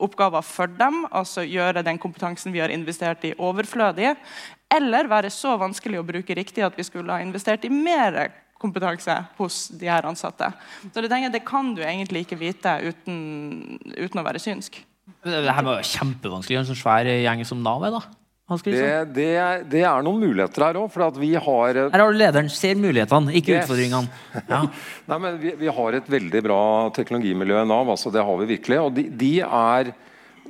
oppgaver 0.03 0.45
for 0.47 0.71
dem, 0.81 1.05
altså 1.11 1.45
gjøre 1.47 1.85
den 1.87 1.99
kompetansen 2.01 2.55
vi 2.55 2.63
har 2.63 2.73
investert 2.73 3.25
i, 3.29 3.35
overflødig. 3.39 4.15
Eller 4.71 5.11
være 5.11 5.33
så 5.35 5.57
vanskelig 5.61 6.01
å 6.01 6.07
bruke 6.07 6.37
riktig 6.39 6.65
at 6.67 6.77
vi 6.79 6.87
skulle 6.87 7.13
ha 7.13 7.25
investert 7.25 7.67
i 7.67 7.73
mer 7.73 8.23
kompetanse 8.61 9.15
hos 9.39 9.69
de 9.81 9.89
her 9.89 10.07
ansatte. 10.09 10.51
Så 10.93 11.01
det, 11.01 11.09
tenker, 11.11 11.33
det 11.33 11.45
kan 11.49 11.73
du 11.77 11.83
egentlig 11.83 12.27
ikke 12.27 12.41
vite 12.41 12.77
uten, 12.85 13.19
uten 13.97 14.21
å 14.21 14.27
være 14.27 14.43
synsk. 14.43 14.83
Det 15.25 15.53
her 15.53 15.67
var 15.67 15.83
kjempevanskelig. 15.85 16.61
En 16.61 16.69
sånn 16.69 16.79
svær 16.79 17.09
gjeng 17.09 17.43
som 17.49 17.63
Nav 17.65 17.87
er, 17.89 17.97
da. 17.97 18.20
Det, 18.51 19.15
det, 19.15 19.31
det, 19.71 19.83
er 19.87 20.03
noen 20.03 20.25
muligheter 20.25 20.65
her 20.67 20.79
òg. 20.81 20.89
For 20.91 21.19
vi 21.21 21.33
har 21.39 21.77
Her 21.79 22.03
har 22.03 22.11
du 22.11 22.19
lederen. 22.19 22.51
Ser 22.51 22.79
mulighetene, 22.81 23.35
ikke 23.39 23.55
yes. 23.55 23.67
utfordringene. 23.67 24.11
Ja. 24.51 24.65
Nei, 25.11 25.19
men 25.23 25.37
vi, 25.39 25.53
vi, 25.61 25.69
har 25.71 25.97
et 25.97 26.09
veldig 26.11 26.43
bra 26.43 26.63
teknologimiljø 26.97 27.61
i 27.63 27.69
Nav. 27.71 27.93
Altså, 27.95 28.11
det 28.15 28.25
har 28.27 28.41
vi 28.43 28.49
virkelig. 28.57 28.81
Og 28.83 28.97
de, 28.97 29.07
de 29.21 29.35
er 29.47 29.93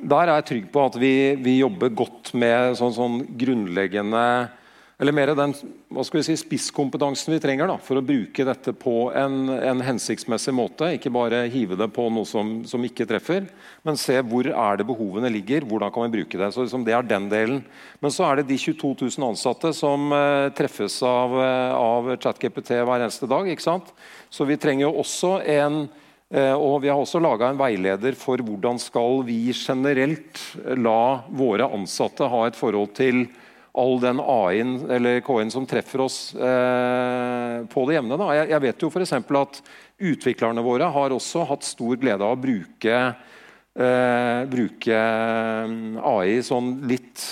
Der 0.01 0.23
er 0.23 0.39
jeg 0.39 0.49
trygg 0.49 0.71
på 0.73 0.87
at 0.89 0.97
vi, 0.97 1.15
vi 1.45 1.59
jobber 1.59 1.93
godt 1.93 2.33
med 2.33 2.79
sånn, 2.79 2.95
sånn 2.97 3.21
grunnleggende 3.37 4.25
eller 5.01 5.15
mer 5.17 5.31
den 5.33 5.55
hva 5.89 6.03
skal 6.05 6.21
vi 6.21 6.27
si, 6.27 6.35
spisskompetansen 6.37 7.33
vi 7.33 7.41
trenger 7.41 7.71
da, 7.71 7.79
for 7.81 7.97
å 7.97 8.05
bruke 8.05 8.45
dette 8.45 8.75
på 8.77 9.09
en, 9.17 9.49
en, 9.49 9.81
hensiktsmessig 9.81 10.53
måte. 10.53 10.91
Ikke 10.99 11.13
bare 11.15 11.47
hive 11.51 11.79
det 11.81 11.89
på 11.97 12.05
noe 12.13 12.29
som, 12.29 12.59
som, 12.69 12.85
ikke 12.85 13.07
treffer, 13.09 13.47
men 13.87 13.97
se 13.97 14.19
hvor 14.21 14.51
er 14.53 14.77
det 14.77 14.87
behovene 14.91 15.33
ligger. 15.33 15.65
Hvordan 15.71 15.95
kan 15.95 16.05
vi 16.05 16.19
bruke 16.19 16.37
det. 16.37 16.51
Så 16.53 16.67
liksom, 16.67 16.85
Det 16.85 16.93
er 16.93 17.09
den 17.09 17.31
delen. 17.33 17.65
Men 18.05 18.13
så 18.13 18.29
er 18.29 18.39
det 18.39 18.51
de 18.51 18.61
22 18.61 18.93
000 19.17 19.31
ansatte 19.31 19.73
som 19.77 20.13
uh, 20.13 20.53
treffes 20.57 21.01
av, 21.09 21.33
uh, 21.33 21.73
av 21.81 22.13
ChatGPT 22.21 22.77
hver 22.77 23.01
eneste 23.01 23.31
dag. 23.31 23.49
ikke 23.49 23.71
sant? 23.71 23.89
Så 24.29 24.45
vi 24.45 24.61
trenger 24.61 24.91
jo 24.91 24.99
også 25.01 25.39
en 25.49 25.87
uh, 25.89 26.57
og 26.61 26.83
Vi 26.85 26.93
har 26.93 27.01
også 27.01 27.25
laga 27.25 27.49
en 27.49 27.59
veileder 27.61 28.21
for 28.21 28.45
hvordan 28.45 28.77
skal 28.79 29.25
vi 29.25 29.47
generelt 29.57 30.45
la 30.77 31.25
våre 31.33 31.73
ansatte 31.73 32.29
ha 32.29 32.45
et 32.47 32.61
forhold 32.61 32.93
til 33.01 33.31
all 33.73 34.01
den 34.03 34.21
AI-en 34.21 34.91
eller 34.91 35.21
KI-en 35.21 35.51
som 35.51 35.67
treffer 35.67 36.03
oss 36.03 36.35
eh, 36.35 37.59
på 37.71 37.85
det 37.89 37.99
jevne. 37.99 38.19
Jeg, 38.35 38.49
jeg, 38.51 38.63
vet 38.67 38.83
jo 38.83 38.91
f.eks. 38.91 39.13
at 39.15 39.61
utviklerne 40.11 40.65
våre 40.65 40.89
har 40.91 41.15
også 41.15 41.45
hatt 41.51 41.67
stor 41.67 42.01
glede 42.01 42.27
av 42.27 42.35
å 42.35 42.41
bruke, 42.41 42.97
eh, 43.79 44.41
bruke 44.51 45.05
mm, 45.71 46.01
AI 46.03 46.41
sånn 46.47 46.73
litt 46.91 47.25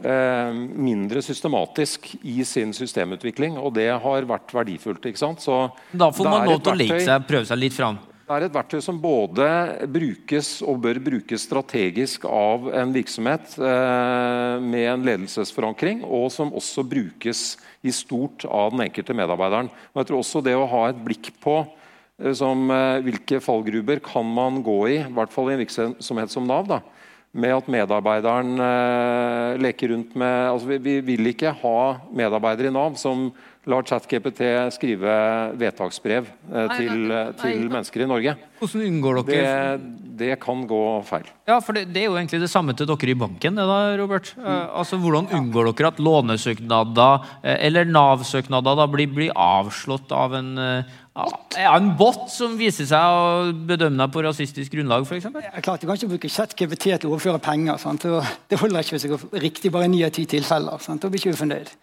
eh, 0.00 0.56
mindre 0.56 1.20
systematisk 1.24 2.14
i 2.22 2.40
sin 2.48 2.72
systemutvikling. 2.76 3.60
Og 3.60 3.76
det 3.76 3.90
har 3.92 4.28
vært 4.28 4.56
verdifullt. 4.56 5.12
ikke 5.12 5.26
sant? 5.26 5.44
Så 5.44 5.66
da 5.92 6.08
får 6.14 6.30
man 6.30 6.48
lov 6.48 6.62
til 6.64 6.72
å 6.72 6.80
leke 6.86 7.02
seg, 7.04 7.28
prøve 7.28 7.48
seg 7.52 7.60
litt 7.66 7.76
fram? 7.76 8.00
Det 8.26 8.34
er 8.34 8.42
et 8.42 8.56
verktøy 8.56 8.80
som 8.82 8.96
både 8.98 9.44
brukes 9.86 10.48
og 10.66 10.80
bør 10.82 10.98
brukes 10.98 11.44
strategisk 11.46 12.24
av 12.26 12.64
en 12.74 12.90
virksomhet 12.90 13.52
eh, 13.54 14.64
med 14.64 14.86
en 14.90 15.04
ledelsesforankring, 15.06 16.00
og 16.02 16.26
som 16.34 16.50
også 16.50 16.82
brukes 16.90 17.44
i 17.86 17.94
stort 17.94 18.42
av 18.50 18.74
den 18.74 18.82
enkelte 18.88 19.14
medarbeideren. 19.14 19.70
Og 19.94 20.02
jeg 20.02 20.10
tror 20.10 20.24
også 20.24 20.42
det 20.42 20.56
å 20.58 20.66
ha 20.74 20.82
et 20.88 20.98
blikk 21.06 21.30
på 21.38 21.54
eh, 21.62 22.34
som, 22.34 22.66
eh, 22.66 22.98
hvilke 23.06 23.38
fallgruber 23.46 24.02
kan 24.02 24.26
man 24.26 24.58
gå 24.58 24.78
i, 24.96 24.98
i 25.04 25.16
hvert 25.20 25.30
fall 25.30 25.52
i 25.52 25.54
en 25.54 25.62
virksomhet 25.62 26.34
som 26.34 26.50
Nav, 26.50 26.66
da, 26.66 26.82
med 27.30 27.54
at 27.60 27.70
medarbeideren 27.70 28.56
eh, 28.58 29.62
leker 29.68 29.94
rundt 29.94 30.18
med 30.18 30.50
altså 30.50 30.74
vi, 30.74 30.82
vi 30.82 30.98
vil 31.12 31.30
ikke 31.30 31.54
ha 31.62 31.78
medarbeidere 32.10 32.74
i 32.74 32.74
Nav 32.74 32.98
som 32.98 33.28
lar 33.66 33.82
ChatGPT 33.82 34.42
skrive 34.74 35.12
vedtaksbrev 35.58 36.26
eh, 36.26 36.74
til, 36.76 37.00
eh, 37.10 37.30
til, 37.40 37.64
mennesker 37.66 38.04
i 38.04 38.08
Norge. 38.08 38.34
Hvordan 38.60 38.84
unngår 38.86 39.18
dere 39.26 39.54
Det, 39.76 40.04
det 40.20 40.36
kan 40.40 40.62
gå 40.70 40.82
feil. 41.06 41.26
Ja, 41.48 41.58
for 41.58 41.74
det, 41.74 41.88
det, 41.90 42.04
er 42.04 42.06
jo 42.06 42.14
egentlig 42.16 42.40
det 42.44 42.50
samme 42.52 42.76
til 42.78 42.86
dere 42.86 43.10
i 43.10 43.16
banken. 43.18 43.58
Det 43.58 43.64
da, 43.66 43.78
Robert. 43.98 44.30
Mm. 44.38 44.46
altså, 44.80 45.00
Hvordan 45.02 45.26
unngår 45.34 45.72
dere 45.72 45.90
at 45.90 45.98
lånesøknader 45.98 47.26
eller 47.56 47.90
Nav-søknader 47.90 48.86
blir, 48.92 49.10
blir, 49.10 49.32
avslått 49.34 50.14
av 50.14 50.36
en, 50.38 50.52
ja, 50.56 51.26
en 51.74 51.90
bot 51.98 52.30
som 52.30 52.54
viser 52.60 52.86
seg 52.86 53.02
å 53.02 53.50
bedømme 53.66 53.98
deg 54.04 54.14
på 54.14 54.22
rasistisk 54.24 54.76
grunnlag, 54.76 55.08
f.eks.? 55.08 55.26
Klart, 55.58 55.82
du 55.82 55.90
kan 55.90 55.98
ikke 55.98 56.12
bruke 56.14 56.30
ChatGPT 56.30 56.92
til 56.92 57.10
å 57.10 57.16
overføre 57.16 57.42
penger. 57.42 57.82
Sant? 57.82 58.06
Det 58.06 58.62
holder 58.62 58.86
ikke 58.86 58.94
hvis 58.94 59.08
det 59.08 59.12
går 59.16 59.42
riktig 59.42 59.74
bare 59.74 59.90
i 59.90 59.92
ni 59.96 60.04
av 60.06 60.14
ti 60.14 60.24
tilfeller. 60.30 60.78
Sant? 60.86 61.02
Da 61.02 61.10
blir 61.10 61.24
ikke 61.24 61.34
vi 61.34 61.42
fornøyd. 61.42 61.74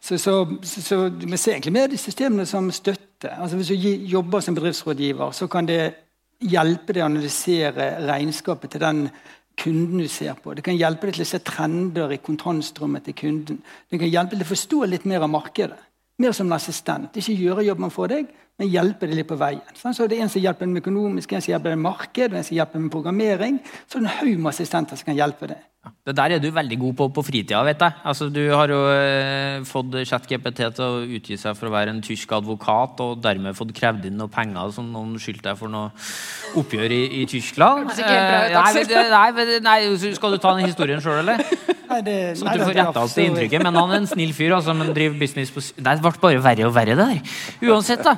Så, 0.00 0.18
så, 0.18 0.46
så, 0.62 0.82
så 0.82 0.98
Vi 1.08 1.36
ser 1.36 1.56
egentlig 1.56 1.72
mer 1.72 1.90
de 1.90 1.98
systemene 1.98 2.46
som 2.46 2.70
støtte. 2.70 3.30
Altså 3.30 3.56
Hvis 3.56 3.68
du 3.68 3.74
jobber 4.14 4.40
som 4.40 4.54
bedriftsrådgiver, 4.54 5.30
så 5.30 5.46
kan 5.46 5.68
det 5.68 5.94
hjelpe 6.42 6.92
deg 6.92 7.04
å 7.04 7.10
analysere 7.10 7.92
regnskapet 8.08 8.74
til 8.74 8.82
den 8.82 9.06
kunden 9.58 10.00
du 10.00 10.08
ser 10.08 10.34
på. 10.42 10.54
Det 10.54 10.64
kan 10.64 10.76
hjelpe 10.78 11.06
deg 11.06 11.18
til 11.18 11.26
å 11.26 11.30
se 11.30 11.42
trender 11.44 12.12
i 12.14 12.20
kontantstrømmen 12.24 13.04
til 13.04 13.14
kunden. 13.14 13.60
Det 13.90 14.00
kan 14.00 14.10
hjelpe 14.10 14.34
deg 14.34 14.42
til 14.42 14.48
å 14.48 14.52
forstå 14.54 14.84
litt 14.88 15.08
mer 15.08 15.24
av 15.24 15.30
markedet. 15.30 15.78
Mer 16.20 16.32
som 16.36 16.46
en 16.46 16.58
assistent. 16.58 17.16
Ikke 17.16 17.34
gjøre 17.34 17.64
jobben 17.64 17.90
for 17.90 18.12
deg, 18.12 18.28
men 18.60 18.68
hjelpe 18.68 19.08
deg 19.08 19.16
litt 19.16 19.30
på 19.30 19.38
veien. 19.40 19.64
Så 19.74 20.06
det 20.06 20.18
er 20.18 20.26
En 20.26 20.32
som 20.32 20.42
hjelper 20.42 20.68
med 20.68 20.82
økonomisk, 20.82 21.32
en 21.32 21.40
som 21.40 21.54
hjelper 21.54 21.74
med 21.76 21.84
marked, 21.88 22.34
en 22.34 22.44
som 22.44 22.56
hjelper 22.56 22.78
med 22.78 22.92
programmering. 22.92 23.60
Så 23.88 23.98
det 23.98 24.04
er 24.04 24.10
en 24.10 24.16
haug 24.20 24.38
med 24.38 24.52
assistenter 24.52 24.96
som 24.96 25.08
kan 25.08 25.16
hjelpe 25.16 25.48
deg. 25.48 25.62
Det 26.06 26.14
der 26.14 26.36
er 26.36 26.38
du 26.38 26.46
veldig 26.54 26.78
god 26.78 26.94
på 26.94 27.08
på 27.16 27.22
fritida. 27.26 27.62
vet 27.64 27.80
jeg. 27.80 27.92
Altså, 28.04 28.28
du 28.28 28.54
har 28.54 28.68
jo 28.70 28.78
eh, 28.92 29.64
fått 29.66 29.96
ChatGPT 30.06 30.60
til 30.76 30.84
å 30.84 31.02
utgi 31.02 31.36
seg 31.36 31.56
for 31.58 31.66
å 31.66 31.72
være 31.74 31.90
en 31.90 32.02
tysk 32.02 32.30
advokat, 32.32 33.00
og 33.00 33.22
dermed 33.22 33.56
fått 33.58 33.74
krevd 33.74 34.06
inn 34.06 34.16
noe 34.20 34.30
penger 34.30 34.70
som 34.70 34.92
noen 34.92 35.18
skyldte 35.18 35.48
deg 35.48 35.58
for 35.58 35.72
noe 35.72 35.90
oppgjør 36.54 36.94
i, 36.94 37.02
i 37.22 37.26
Tyskland. 37.26 37.90
Det 37.90 37.98
er 37.98 38.04
ikke 38.04 38.14
helt 38.14 38.30
bra 38.30 38.38
Eh, 38.42 39.10
nei, 39.10 39.32
nei, 39.32 39.44
nei, 39.48 39.60
nei, 39.90 40.14
Skal 40.14 40.36
du 40.36 40.38
ta 40.38 40.54
den 40.54 40.68
historien 40.68 41.02
sjøl, 41.02 41.24
eller? 41.24 41.42
Nei, 41.92 42.02
det, 42.06 42.16
Så 42.38 42.46
nei, 42.46 42.56
du 42.56 42.64
får 42.64 42.72
det 42.74 42.84
retta 42.86 43.04
opp 43.04 43.14
det 43.16 43.26
inntrykket. 43.28 43.64
Men 43.66 43.78
han 43.80 43.92
er 43.92 44.00
en 44.02 44.08
snill 44.10 44.32
fyr, 44.36 44.54
altså, 44.56 44.74
men 44.76 44.92
driver 44.96 45.18
business 45.20 45.52
på 45.52 45.62
Det 45.62 45.96
ble 46.04 46.12
bare 46.22 46.42
verre 46.44 46.68
og 46.68 46.74
verre, 46.76 46.96
det 46.96 47.08
der. 47.12 47.36
Uansett, 47.68 48.04
da. 48.06 48.16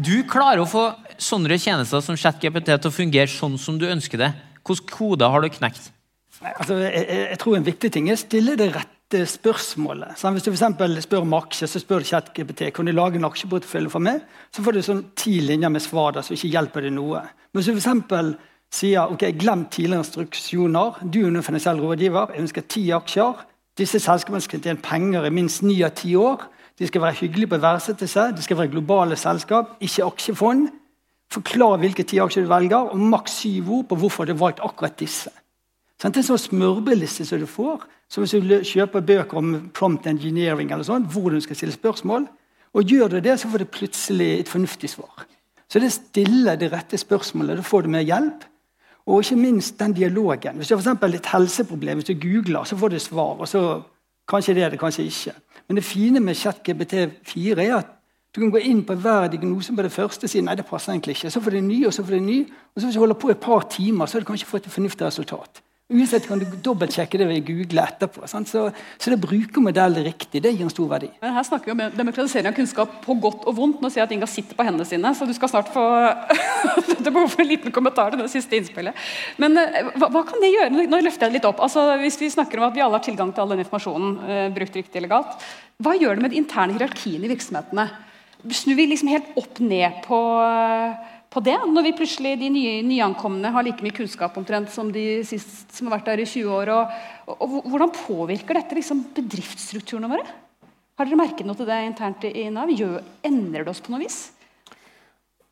Du 0.00 0.14
klarer 0.30 0.62
å 0.62 0.68
få 0.70 0.88
sånne 1.20 1.58
tjenester 1.60 2.02
som 2.04 2.16
ChatGPT 2.18 2.70
til 2.70 2.88
å 2.88 2.94
fungere 2.94 3.30
sånn 3.30 3.58
som 3.60 3.78
du 3.80 3.88
ønsker 3.90 4.20
det. 4.20 4.30
Hvilke 4.66 4.94
koder 4.94 5.32
har 5.32 5.44
du 5.44 5.50
knekt? 5.52 5.90
Nei, 6.40 6.54
altså, 6.54 6.78
jeg, 6.86 7.04
jeg 7.10 7.38
tror 7.42 7.58
en 7.58 7.66
viktig 7.66 7.90
ting 7.92 8.08
er 8.08 8.16
å 8.16 8.20
stille 8.20 8.56
det 8.56 8.70
rette 8.72 9.24
spørsmålet. 9.28 10.14
Så 10.16 10.30
hvis 10.32 10.46
du 10.46 10.52
for 10.54 11.00
spør 11.04 11.26
om 11.26 11.34
aksjer, 11.36 11.68
så 11.68 11.82
spør 11.82 12.00
du 12.00 12.08
ChatGPT 12.08 12.70
kan 12.72 12.86
du 12.86 12.94
lage 12.94 13.18
en 13.20 13.28
aksjeportefølje 13.28 13.92
for 13.92 14.04
meg. 14.06 14.22
Så 14.54 14.64
får 14.64 14.76
du 14.78 14.82
sånn 14.86 15.02
ti 15.18 15.40
linjer 15.44 15.72
med 15.72 15.84
svar 15.84 16.14
der 16.16 16.24
som 16.24 16.36
ikke 16.36 16.52
hjelper 16.54 16.86
deg 16.86 16.94
noe. 16.96 17.24
Men 17.50 17.60
hvis 17.60 17.68
du 17.68 17.74
for 17.74 17.82
eksempel 17.82 18.32
sier 18.70 19.10
ok, 19.10 19.24
glem 19.38 19.64
tidligere 19.70 20.04
instruksjoner, 20.04 21.00
du 21.02 21.20
er 21.26 21.42
finansiell 21.42 21.80
rådgiver, 21.82 22.34
jeg 22.34 22.44
ønsker 22.44 22.66
ti 22.68 22.84
aksjer. 22.94 23.44
Disse 23.78 24.00
selskapene 24.02 24.42
skal 24.44 24.62
tjene 24.62 24.82
penger 24.82 25.26
i 25.26 25.32
minst 25.34 25.62
ni 25.62 25.80
av 25.82 25.94
ti 25.98 26.14
år. 26.18 26.46
De 26.78 26.86
skal 26.88 27.02
være 27.02 27.18
hyggelige 27.22 27.50
på 27.50 27.60
verdsettelse, 27.60 28.30
de 28.36 28.42
skal 28.42 28.58
være 28.58 28.72
globale 28.72 29.16
selskap, 29.16 29.76
ikke 29.80 30.06
aksjefond. 30.06 30.68
Forklar 31.30 31.78
hvilke 31.82 32.06
ti 32.06 32.18
aksjer 32.22 32.46
du 32.46 32.50
velger, 32.50 32.90
og 32.90 32.98
maks 33.12 33.40
syv 33.42 33.70
ord 33.78 33.88
på 33.90 33.98
hvorfor 34.00 34.26
du 34.26 34.34
har 34.34 34.42
valgt 34.42 34.62
akkurat 34.64 34.98
disse. 34.98 35.30
Sånn, 36.00 36.12
Det 36.12 36.22
er 36.22 36.24
en 36.24 36.30
sånn 36.32 36.46
smørbeliste 36.48 37.26
som 37.26 37.38
du 37.38 37.46
får. 37.46 37.84
Så 38.08 38.22
hvis 38.22 38.32
du 38.32 38.64
kjøper 38.64 39.04
bøker 39.04 39.36
om 39.36 39.70
prompt 39.76 40.06
engineering, 40.06 40.72
eller 40.72 40.84
sånn, 40.84 41.06
hvor 41.06 41.30
du 41.30 41.40
skal 41.40 41.56
stille 41.56 41.76
spørsmål, 41.76 42.26
og 42.74 42.84
gjør 42.86 43.10
du 43.10 43.20
det, 43.20 43.38
så 43.38 43.50
får 43.50 43.58
du 43.58 43.64
plutselig 43.66 44.30
et 44.40 44.48
fornuftig 44.48 44.90
svar. 44.90 45.26
Så 45.70 45.78
det 45.78 45.92
stiller 45.92 46.56
det 46.56 46.72
rette 46.72 46.98
spørsmålet. 46.98 47.60
Da 47.60 47.62
får 47.62 47.82
du 47.82 47.88
mer 47.92 48.02
hjelp. 48.02 48.46
Og 49.10 49.24
ikke 49.24 49.36
minst 49.36 49.78
den 49.80 49.92
dialogen. 49.96 50.56
Hvis 50.56 50.68
du 50.70 50.76
har 50.76 50.96
for 51.00 51.06
et 51.06 51.26
helseproblem, 51.32 51.98
hvis 51.98 52.10
du 52.10 52.14
googler, 52.14 52.64
så 52.64 52.76
får 52.76 52.88
du 52.88 52.98
svar. 52.98 53.40
og 53.40 53.48
så 53.48 53.82
Kanskje 54.30 54.54
det 54.54 54.62
er 54.62 54.68
det, 54.70 54.78
kanskje 54.78 55.04
ikke. 55.04 55.32
Men 55.68 55.76
det 55.76 55.84
fine 55.84 56.20
med 56.20 56.34
ChatGPT4 56.34 57.60
er 57.60 57.76
at 57.76 57.86
du 58.34 58.40
kan 58.40 58.50
gå 58.50 58.60
inn 58.62 58.84
på 58.86 58.94
hver 58.94 59.26
diagnose 59.28 59.74
på 59.74 59.82
det 59.82 59.90
første 59.92 60.28
og 60.28 60.30
si 60.30 60.40
nei, 60.40 60.54
det 60.54 60.66
passer 60.68 60.92
egentlig 60.92 61.16
ikke. 61.16 61.30
Så 61.30 61.40
får 61.42 61.50
du 61.50 61.56
en 61.58 61.68
ny, 61.68 61.86
og 61.86 61.94
så 61.94 62.04
får 62.04 62.14
du 62.14 62.16
en 62.20 62.26
ny. 62.26 62.38
Og 62.74 62.80
så 62.80 62.86
hvis 62.86 62.94
du 62.94 63.00
holder 63.00 63.18
på 63.18 63.30
et 63.30 63.40
par 63.42 63.66
timer, 63.70 64.06
så 64.06 64.18
har 64.18 64.20
du 64.20 64.28
kanskje 64.28 64.46
fått 64.46 64.66
et 64.66 64.72
fornuftig 64.72 65.06
resultat. 65.06 65.62
Uansett 65.90 66.26
kan 66.30 66.38
du 66.38 66.44
dobbeltsjekke 66.62 67.18
det 67.18 67.26
ved 67.26 67.40
å 67.40 67.46
google 67.48 67.82
etterpå. 67.82 68.22
Sant? 68.30 68.46
Så, 68.50 68.68
så 68.94 69.10
det 69.10 69.16
å 69.18 69.22
bruke 69.24 69.62
modellen 69.64 70.04
riktig, 70.06 70.42
det 70.44 70.52
gir 70.54 70.62
en 70.62 70.70
stor 70.70 70.86
verdi. 70.92 71.08
Men 71.22 71.34
her 71.34 71.46
snakker 71.48 71.72
vi 71.72 71.74
om 71.74 71.96
demokratisering 71.98 72.46
av 72.52 72.54
kunnskap 72.54 72.92
på 73.02 73.16
godt 73.24 73.48
og 73.50 73.56
vondt. 73.58 73.80
Nå 73.82 73.90
sier 73.90 74.04
jeg 74.04 74.08
at 74.08 74.14
Inga 74.14 74.28
sitter 74.30 74.58
på 74.58 74.66
hendene 74.68 74.86
sine, 74.86 75.10
så 75.18 75.26
du 75.26 75.34
skal 75.34 75.50
snart 75.50 75.72
få 75.74 75.82
Det 77.00 77.08
er 77.08 77.14
behov 77.14 77.32
for 77.32 77.42
en 77.42 77.50
liten 77.50 77.74
kommentar 77.74 78.12
til 78.14 78.22
det 78.22 78.30
siste 78.30 78.58
innspillet. 78.60 78.94
Men 79.42 79.58
eh, 79.58 79.90
hva, 79.96 80.10
hva 80.14 80.22
kan 80.28 80.42
det 80.42 80.52
gjøre? 80.52 80.70
Nå- 80.86 81.00
løfter 81.00 81.26
jeg 81.26 81.32
det 81.34 81.38
litt 81.40 81.48
opp. 81.48 81.62
Altså, 81.64 81.86
hvis 82.02 82.20
vi 82.20 82.30
snakker 82.36 82.60
om 82.60 82.68
at 82.68 82.76
vi 82.76 82.82
alle 82.84 82.98
har 83.00 83.04
tilgang 83.06 83.32
til 83.34 83.42
all 83.42 83.54
den 83.56 83.64
informasjonen, 83.64 84.14
eh, 84.30 84.46
brukt 84.54 84.76
riktig 84.78 85.00
eller 85.00 85.10
galt, 85.16 85.46
hva 85.80 85.96
gjør 85.96 86.18
det 86.18 86.22
med 86.26 86.34
den 86.34 86.42
interne 86.44 86.76
hierarkien 86.76 87.24
i 87.24 87.30
virksomhetene? 87.32 87.88
Snur 88.56 88.76
vi 88.78 88.86
liksom 88.92 89.10
helt 89.12 89.34
opp 89.40 89.58
ned 89.64 90.04
på, 90.06 90.18
på 91.30 91.42
det, 91.46 91.54
når 91.70 91.86
vi 91.86 91.94
plutselig, 91.94 92.34
de 92.40 92.48
nye, 92.50 92.80
nyankomne 92.82 93.52
har 93.54 93.62
like 93.62 93.84
mye 93.86 93.94
kunnskap 93.94 94.34
omtrent 94.40 94.72
som 94.74 94.90
de 94.90 95.22
sist, 95.26 95.68
som 95.76 95.86
har 95.86 96.00
vært 96.00 96.10
der 96.10 96.24
i 96.24 96.26
20 96.26 96.50
år? 96.56 96.72
Og, 96.74 96.96
og, 97.36 97.44
og 97.60 97.68
Hvordan 97.70 97.94
påvirker 97.94 98.58
dette 98.58 98.78
liksom 98.78 99.04
bedriftsstrukturene 99.14 100.10
våre? 100.10 100.26
Har 100.98 101.08
dere 101.08 101.20
merket 101.20 101.46
noe 101.48 101.56
til 101.56 101.70
det 101.70 101.78
internt 101.86 102.26
i 102.28 102.48
Nav? 102.52 102.68
Gjør, 102.74 102.98
endrer 103.24 103.64
det 103.64 103.72
oss 103.72 103.82
på 103.84 103.94
noe 103.94 104.02
vis? 104.02 104.18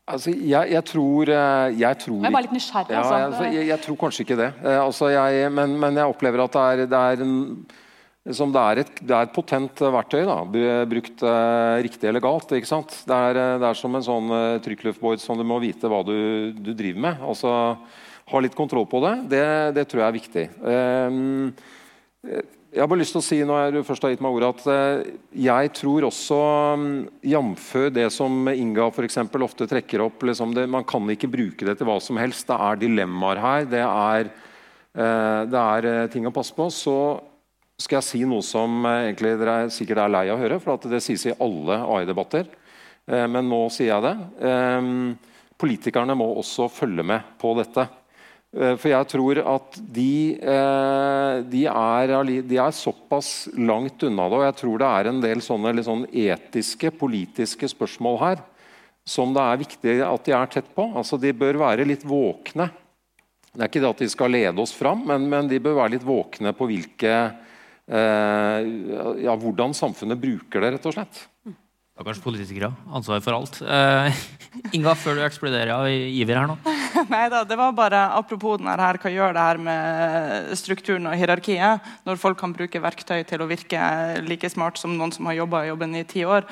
Altså, 0.09 0.33
jeg, 0.33 0.71
jeg 0.73 0.85
tror 0.89 1.29
eh, 1.29 1.75
Jeg 1.77 1.97
tror 2.01 2.23
Jeg 2.25 2.33
bare 2.33 2.45
litt 2.47 2.55
nysgjerrig. 2.55 2.95
Altså. 2.97 3.43
ja, 3.45 3.51
jeg, 3.53 3.67
jeg 3.69 3.81
tror 3.85 3.97
kanskje 4.03 4.25
ikke 4.25 4.39
det. 4.39 4.49
Eh, 4.65 4.79
altså, 4.81 5.09
jeg, 5.13 5.51
men, 5.53 5.75
men 5.79 5.99
jeg 6.01 6.11
opplever 6.11 6.43
at 6.43 6.55
det 6.55 6.63
er, 6.65 6.89
det 6.89 7.01
er, 7.13 7.23
en, 7.25 7.35
som 8.37 8.51
det 8.53 8.61
er, 8.61 8.81
et, 8.83 8.91
det 9.01 9.15
er 9.15 9.25
et 9.27 9.33
potent 9.33 9.81
verktøy, 9.81 10.21
da, 10.27 10.37
brukt 10.89 11.23
eh, 11.25 11.77
riktig 11.85 12.09
eller 12.09 12.23
galt. 12.23 12.51
Det, 12.51 12.59
er, 12.61 13.39
eh, 13.39 13.55
det 13.61 13.69
er 13.69 13.79
som 13.79 13.95
en 13.97 14.05
sånn 14.05 14.29
uh, 14.33 14.59
trykkluftboard 14.65 15.23
som 15.23 15.39
du 15.39 15.45
må 15.47 15.57
vite 15.63 15.89
hva 15.89 16.03
du, 16.05 16.51
du 16.53 16.71
driver 16.73 17.05
med. 17.07 17.25
Altså, 17.25 17.51
ha 18.29 18.43
litt 18.43 18.57
kontroll 18.57 18.85
på 18.89 19.01
det. 19.05 19.15
Det, 19.33 19.43
det 19.79 19.87
tror 19.89 20.03
jeg 20.03 20.09
er 20.09 20.19
viktig. 20.19 20.45
Eh, 20.75 22.39
jeg 22.69 22.83
har 22.83 22.89
bare 22.91 23.01
lyst 23.01 23.15
til 23.15 23.21
å 23.21 23.25
si 23.25 23.37
når 23.41 23.79
jeg 23.79 23.85
først 23.87 24.03
har 24.05 24.11
gitt 24.13 24.21
meg 24.21 24.35
ordet, 24.35 24.49
at 24.53 24.67
eh, 24.69 25.13
jeg 25.41 25.71
tror 25.79 26.05
også, 26.05 26.39
mm, 26.77 26.91
jf. 27.31 27.69
det 27.95 28.05
som 28.13 28.51
Inga 28.51 28.91
for 28.93 29.07
eksempel, 29.07 29.41
ofte 29.45 29.65
trekker 29.69 30.03
opp 30.05 30.21
liksom 30.29 30.53
det, 30.53 30.67
Man 30.69 30.85
kan 30.85 31.09
ikke 31.09 31.31
bruke 31.33 31.65
det 31.65 31.79
til 31.79 31.89
hva 31.89 31.97
som 32.03 32.19
helst. 32.21 32.45
Det 32.49 32.59
er 32.67 32.83
dilemmaer 32.83 33.41
her. 33.41 33.65
Det 33.71 33.81
er, 33.81 34.29
eh, 34.93 35.41
det 35.49 35.63
er 35.63 35.89
eh, 35.89 36.07
ting 36.13 36.29
å 36.29 36.35
passe 36.35 36.53
på. 36.53 36.69
Så 36.69 36.95
skal 37.79 37.99
jeg 37.99 38.07
si 38.07 38.23
noe 38.27 38.43
som 38.45 38.83
eh, 38.87 39.09
egentlig 39.09 39.37
dere 39.39 39.55
er, 39.63 39.71
sikkert 39.73 40.03
er 40.03 40.11
lei 40.11 40.25
av 40.27 40.35
å 40.37 40.41
høre, 40.41 40.59
for 40.63 40.89
det 40.91 41.01
sies 41.03 41.25
i 41.29 41.35
alle 41.39 41.79
AI-debatter. 41.85 42.49
Eh, 43.07 43.25
men 43.31 43.47
nå 43.47 43.61
sier 43.73 43.93
jeg 43.93 44.05
det. 44.05 44.15
Eh, 44.49 44.91
politikerne 45.59 46.17
må 46.19 46.27
også 46.41 46.67
følge 46.71 47.05
med 47.07 47.33
på 47.39 47.55
dette. 47.59 47.87
For 48.49 48.89
jeg 48.89 49.05
tror 49.11 49.39
at 49.45 49.75
de, 49.93 50.39
de, 51.51 51.59
er, 51.69 52.13
de 52.49 52.55
er 52.57 52.71
såpass 52.73 53.43
langt 53.53 54.01
unna 54.07 54.25
det. 54.25 54.39
Og 54.39 54.45
jeg 54.47 54.55
tror 54.63 54.79
det 54.81 54.87
er 54.89 55.09
en 55.11 55.19
del 55.21 55.43
sånne 55.45 55.83
sånn 55.85 56.07
etiske, 56.09 56.89
politiske 56.97 57.69
spørsmål 57.69 58.17
her 58.23 58.41
som 59.05 59.35
det 59.35 59.43
er 59.43 59.61
viktig 59.61 59.95
at 60.05 60.25
de 60.25 60.33
er 60.33 60.49
tett 60.55 60.71
på. 60.73 60.87
Altså 60.97 61.19
De 61.21 61.29
bør 61.35 61.61
være 61.61 61.85
litt 61.85 62.07
våkne. 62.07 62.71
Det 63.53 63.61
er 63.61 63.69
ikke 63.69 63.83
det 63.83 63.93
at 63.93 64.01
de 64.01 64.09
skal 64.15 64.33
lede 64.33 64.65
oss 64.65 64.73
fram, 64.73 65.05
men, 65.09 65.29
men 65.29 65.49
de 65.51 65.61
bør 65.61 65.83
være 65.83 65.97
litt 65.99 66.09
våkne 66.09 66.53
på 66.57 66.71
hvilke 66.71 67.13
ja, 67.89 69.33
hvordan 69.41 69.73
samfunnet 69.73 70.19
bruker 70.21 70.61
det, 70.61 70.75
rett 70.75 70.87
og 70.89 70.93
slett. 70.93 71.23
Det 71.99 72.05
er 72.05 72.13
kanskje 72.13 72.23
politikere. 72.23 72.67
Ansvar 72.95 73.19
for 73.19 73.35
alt. 73.35 73.57
Eh, 73.59 74.19
Inga, 74.77 74.93
før 74.95 75.17
du 75.17 75.23
eksploderer 75.25 75.73
av 75.75 75.89
iver 75.91 76.37
her 76.39 76.47
nå. 76.47 76.55
Neida, 77.11 77.41
det 77.43 77.57
var 77.59 77.73
bare 77.75 78.05
apropos 78.15 78.55
den 78.61 78.69
her, 78.71 78.99
hva 79.03 79.11
gjør 79.11 79.35
det 79.35 79.43
her 79.43 79.59
med 79.65 80.53
strukturen 80.55 81.09
og 81.11 81.17
hierarkiet, 81.19 81.89
når 82.07 82.21
folk 82.21 82.39
kan 82.39 82.55
bruke 82.55 82.79
verktøy 82.79 83.25
til 83.27 83.43
å 83.43 83.49
virke 83.49 83.81
like 84.23 84.47
smart 84.47 84.79
som 84.79 84.95
noen 84.95 85.11
som 85.11 85.27
har 85.27 85.41
jobba 85.41 85.65
jobben 85.67 85.99
i 85.99 86.05
ti 86.07 86.23
år. 86.23 86.47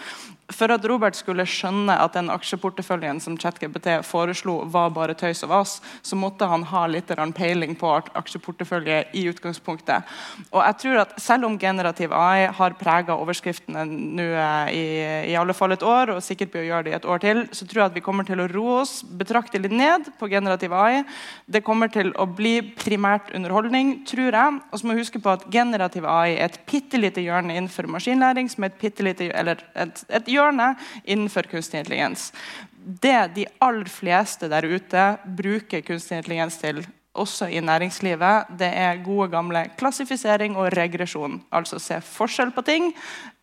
For 0.47 0.71
at 0.71 0.85
Robert 0.87 1.17
skulle 1.19 1.43
skjønne 1.43 1.91
at 1.99 2.13
den 2.15 2.29
aksjeporteføljen 2.31 3.19
som 3.19 3.35
ChatGPT 3.35 3.97
foreslo, 4.07 4.61
var 4.71 4.93
bare 4.95 5.15
tøys 5.17 5.43
og 5.43 5.51
vas, 5.51 5.73
så 6.05 6.15
måtte 6.15 6.47
han 6.47 6.63
ha 6.69 6.85
litt 6.87 7.11
peiling 7.35 7.75
på 7.75 7.89
ak- 7.97 8.13
aksjeportefølje 8.15 9.01
i 9.19 9.25
utgangspunktet. 9.27 10.07
Og 10.53 10.61
jeg 10.63 10.77
tror 10.83 11.01
at 11.03 11.15
Selv 11.27 11.45
om 11.45 11.57
generativ 11.59 12.13
AI 12.13 12.47
har 12.53 12.75
prega 12.79 13.15
overskriftene 13.17 13.83
nå 13.87 14.23
eh, 14.23 14.69
i, 14.71 14.83
i 15.31 15.35
alle 15.35 15.53
fall 15.53 15.73
et 15.75 15.83
år, 15.83 16.13
og 16.15 16.23
sikkert 16.23 16.51
blir 16.53 16.63
å 16.63 16.67
gjøre 16.69 16.85
det 16.85 16.93
i 16.93 16.95
et 16.95 17.07
år 17.09 17.19
til, 17.19 17.41
så 17.51 17.67
tror 17.67 17.81
jeg 17.81 17.91
at 17.91 17.97
vi 17.97 18.03
kommer 18.05 18.23
til 18.23 18.39
å 18.39 18.47
roe 18.47 18.77
oss 18.83 19.01
betraktelig 19.03 19.71
ned 19.73 20.07
på 20.19 20.29
generativ 20.31 20.71
AI. 20.77 21.03
Det 21.45 21.63
kommer 21.65 21.91
til 21.91 22.13
å 22.15 22.27
bli 22.29 22.61
primært 22.77 23.33
underholdning, 23.35 24.05
tror 24.07 24.31
jeg. 24.31 24.61
Og 24.71 24.79
så 24.79 24.87
må 24.87 24.95
vi 24.95 25.03
huske 25.03 25.19
på 25.23 25.33
at 25.33 25.47
generativ 25.51 26.07
AI 26.07 26.37
er 26.37 26.47
et 26.47 26.59
bitte 26.69 27.01
lite 27.01 27.23
hjørne 27.25 27.57
innenfor 27.57 27.89
maskinlæring, 27.91 28.47
som 28.53 28.63
er 28.63 28.71
et, 28.71 28.79
bittelite, 28.79 29.31
eller 29.35 29.63
et, 29.75 30.03
et 30.07 30.31
hjørne 30.37 30.73
innenfor 31.03 31.49
kunstig 31.51 31.83
intelligens. 31.83 32.31
Det 32.77 33.17
de 33.35 33.47
aller 33.59 33.89
fleste 33.91 34.47
der 34.51 34.67
ute 34.67 35.07
bruker 35.37 35.83
kunstig 35.83 36.21
intelligens 36.21 36.59
til, 36.61 36.85
også 37.17 37.49
i 37.49 37.61
næringslivet, 37.65 38.51
det 38.59 38.69
er 38.69 39.01
gode 39.05 39.31
gamle 39.33 39.65
klassifisering 39.77 40.57
og 40.57 40.69
regresjon. 40.77 41.41
Altså 41.51 41.79
se 41.81 41.97
forskjell 42.05 42.53
på 42.53 42.61
ting, 42.61 42.91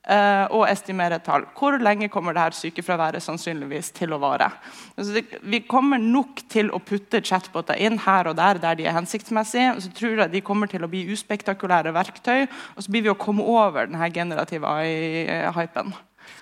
eh, 0.08 0.46
og 0.50 0.66
estimere 0.68 1.18
tall. 1.24 1.46
Hvor 1.56 1.78
lenge 1.82 2.08
kommer 2.12 2.36
dette 2.36 2.58
sykefraværet 2.60 3.24
sannsynligvis 3.24 3.90
til 3.96 4.14
å 4.14 4.20
vare? 4.22 4.50
Altså 4.96 5.22
vi 5.42 5.62
kommer 5.68 5.98
nok 5.98 6.44
til 6.52 6.70
å 6.70 6.80
putte 6.82 7.22
chatboter 7.24 7.80
inn 7.80 7.98
her 8.04 8.30
og 8.30 8.38
der 8.40 8.60
der 8.62 8.78
de 8.78 8.86
er 8.86 8.96
hensiktsmessige. 8.98 9.76
og 9.76 9.82
så 9.82 9.92
tror 9.92 10.18
jeg 10.18 10.32
de 10.32 10.40
kommer 10.40 10.66
til 10.66 10.84
å 10.84 10.88
bli 10.88 11.06
uspektakulære 11.12 11.94
verktøy, 11.94 12.46
og 12.76 12.82
så 12.82 12.90
blir 12.90 13.02
vi 13.02 13.12
å 13.12 13.18
komme 13.18 13.42
over 13.42 13.86
denne 13.86 14.10
generative 14.12 14.66
AI-hypen. 14.66 15.94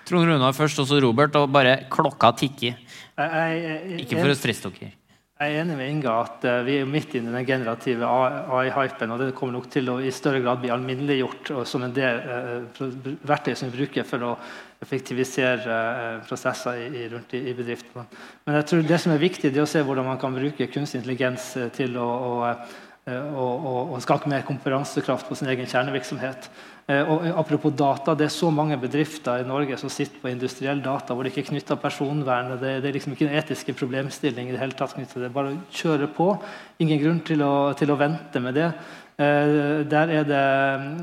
Trond 0.07 0.27
Runar 0.29 0.55
først, 0.57 0.81
og 0.83 0.89
så 0.89 0.99
Robert, 1.03 1.35
og 1.39 1.51
bare 1.53 1.83
klokka 1.91 2.33
tikker. 2.43 2.75
Ikke 3.99 4.19
for 4.19 4.33
å 4.33 4.37
stresse 4.37 4.73
dere. 4.73 4.93
Jeg 5.43 5.57
er 5.57 5.63
enig 5.63 5.75
med 5.75 5.89
Inga 5.89 6.11
at 6.21 6.43
eh, 6.47 6.59
vi 6.63 6.75
er 6.79 6.87
midt 6.87 7.15
inne 7.17 7.31
i 7.31 7.35
den 7.35 7.47
generative 7.47 8.07
AI-hypen. 8.07 9.11
og 9.11 9.19
Det 9.19 9.33
kommer 9.35 9.57
nok 9.57 9.65
til 9.73 9.89
å 9.91 9.97
i 9.99 10.11
større 10.13 10.39
grad 10.43 10.61
bli 10.61 10.71
alminneliggjort 10.71 11.51
som 11.67 11.83
en 11.83 11.95
del 11.95 12.21
eh, 12.21 12.85
verktøy 13.27 13.55
som 13.57 13.67
vi 13.67 13.81
bruker 13.81 14.07
for 14.07 14.23
å 14.23 14.31
effektivisere 14.83 15.79
eh, 15.95 16.21
prosesser 16.27 16.79
i, 16.83 16.87
i, 17.01 17.09
rundt 17.11 17.33
i, 17.35 17.43
i 17.49 17.55
bedriftene. 17.57 18.05
Men 18.45 18.59
jeg 18.59 18.69
tror 18.69 18.87
det 18.87 18.99
som 19.03 19.15
er 19.15 19.21
viktig, 19.23 19.51
er 19.51 19.65
å 19.65 19.69
se 19.69 19.83
hvordan 19.83 20.07
man 20.11 20.21
kan 20.21 20.35
bruke 20.35 20.69
kunstig 20.71 21.01
intelligens 21.01 21.53
eh, 21.59 21.71
til 21.75 21.97
å, 21.99 22.07
å, 22.07 22.33
eh, 23.09 23.33
å, 23.33 23.47
å, 23.71 23.75
å 23.97 24.01
skape 24.03 24.31
mer 24.31 24.45
konkurransekraft 24.47 25.29
på 25.29 25.39
sin 25.39 25.51
egen 25.53 25.69
kjernevirksomhet. 25.69 26.49
Eh, 26.87 27.09
Og 27.09 27.25
apropos 27.39 27.71
data, 27.71 28.13
Det 28.13 28.25
er 28.25 28.29
så 28.29 28.49
mange 28.51 28.77
bedrifter 28.77 29.39
i 29.39 29.47
Norge 29.47 29.77
som 29.77 29.89
sitter 29.89 30.19
på 30.19 30.29
industriell 30.29 30.81
data 30.81 31.13
hvor 31.13 31.23
det 31.23 31.31
ikke 31.31 31.45
er 31.47 31.51
knytta 31.53 31.75
personvern. 31.79 32.59
Det, 32.59 32.81
det 32.83 32.89
er 32.89 32.93
liksom 32.97 33.13
ikke 33.13 33.29
en 33.29 33.37
etiske 33.39 33.73
problemstilling 33.73 34.49
i 34.49 34.51
det 34.51 34.59
hele 34.59 34.75
tatt 34.75 34.93
knyttet. 34.93 35.15
Det 35.15 35.29
er 35.29 35.37
bare 35.37 35.53
å 35.53 35.61
kjøre 35.71 36.09
på. 36.11 36.27
Ingen 36.83 36.99
grunn 36.99 37.23
til 37.23 37.41
å, 37.41 37.73
til 37.73 37.91
å 37.93 37.97
vente 37.99 38.39
med 38.43 38.59
det. 38.59 38.67
Eh, 39.15 39.85
der, 39.87 40.09
er 40.09 40.23
det, 40.27 40.43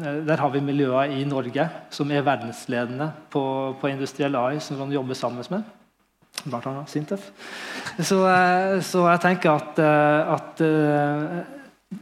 eh, 0.05 0.21
der 0.27 0.37
har 0.37 0.51
vi 0.51 0.61
miljøer 0.61 1.15
i 1.17 1.25
Norge 1.25 1.69
som 1.91 2.11
er 2.11 2.27
verdensledende 2.27 3.13
på, 3.31 3.43
på 3.81 3.89
industriell 3.89 4.37
AI, 4.37 4.59
som 4.61 4.79
man 4.83 4.93
jobber 4.93 5.15
sammen 5.15 5.47
med. 5.49 5.63
Blant 6.45 6.67
annet 6.67 6.89
Sintef. 6.91 7.31
Så, 7.99 8.21
eh, 8.29 8.81
så 8.85 9.07
jeg 9.09 9.21
tenker 9.25 9.57
at, 9.57 9.79
eh, 9.79 10.35
at 10.35 10.61
eh, 10.61 11.41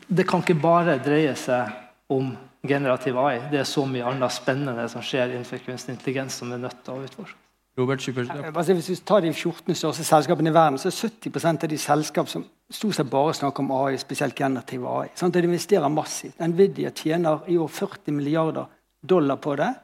det 0.08 0.26
kan 0.28 0.42
ikke 0.42 0.58
bare 0.60 0.98
dreie 1.02 1.34
seg 1.38 1.70
om 2.10 2.32
generativ 2.68 3.18
AI. 3.18 3.40
Det 3.50 3.60
er 3.62 3.68
så 3.68 3.84
mye 3.88 4.06
annet 4.06 4.34
spennende 4.34 4.86
som 4.92 5.04
skjer 5.04 5.34
innenfor 5.34 5.62
kunstig 5.64 5.96
intelligens 5.96 6.38
som 6.38 6.50
vi 6.50 6.58
er 6.58 6.64
nødt 6.66 6.82
til 6.84 6.94
å 6.94 7.04
utforske. 7.06 7.40
Robert 7.78 8.02
Super. 8.02 8.26
Jeg 8.66 8.74
Hvis 8.74 8.90
vi 8.90 8.96
tar 9.06 9.20
de 9.20 9.32
14 9.32 9.74
største 9.74 10.04
selskapene 10.04 10.50
i 10.50 10.54
verden, 10.54 10.78
så 10.78 10.88
er 10.88 10.96
70% 10.98 11.64
av 11.64 11.68
de 11.70 11.78
selskap 11.78 12.28
som 12.28 12.44
stort 12.70 12.94
sett 12.94 13.10
bare 13.10 13.34
snakker 13.34 13.62
om 13.62 13.70
AI, 13.70 13.96
spesielt 13.98 14.34
generativ 14.34 14.86
AI. 14.86 15.08
Sånn 15.14 15.30
at 15.30 15.34
De 15.34 15.46
investerer 15.46 15.88
massivt. 15.88 16.40
Nvidia 16.40 16.90
tjener 16.90 17.46
i 17.46 17.56
år 17.56 17.68
40 17.68 18.12
milliarder 18.12 18.66
dollar 19.00 19.36
på 19.36 19.54
det. 19.56 19.74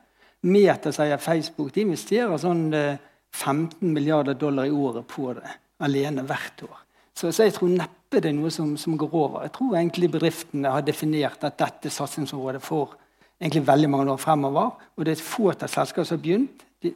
Meta 0.43 0.93
sier 0.93 1.19
Facebook 1.19 1.73
de 1.73 1.81
investerer 1.87 2.37
sånn 2.39 2.75
eh, 2.75 2.99
15 3.35 3.93
milliarder 3.93 4.35
dollar 4.35 4.67
i 4.67 4.71
året 4.71 5.07
på 5.07 5.33
det 5.33 5.55
alene 5.85 6.23
hvert 6.27 6.63
år. 6.63 6.81
Så, 7.15 7.31
så 7.33 7.47
jeg 7.47 7.55
tror 7.55 7.71
neppe 7.71 8.04
det 8.23 8.31
er 8.31 8.37
noe 8.37 8.51
som, 8.55 8.77
som 8.81 8.97
går 8.99 9.15
over. 9.15 9.43
Jeg 9.47 9.53
tror 9.57 9.77
egentlig 9.79 10.11
bedriftene 10.13 10.73
har 10.75 10.85
definert 10.87 11.45
at 11.47 11.59
dette 11.59 11.91
er 11.91 11.95
satsingsområdet 11.95 12.63
for 12.63 12.97
egentlig 13.41 13.67
veldig 13.67 13.91
mange 13.91 14.13
år 14.13 14.21
fremover. 14.23 14.71
Og 14.97 15.05
det 15.05 15.15
er 15.15 15.19
et 15.19 15.27
fåtall 15.27 15.71
selskaper 15.71 16.09
som 16.09 16.19
har 16.19 16.23
begynt. 16.23 16.65
De, 16.83 16.95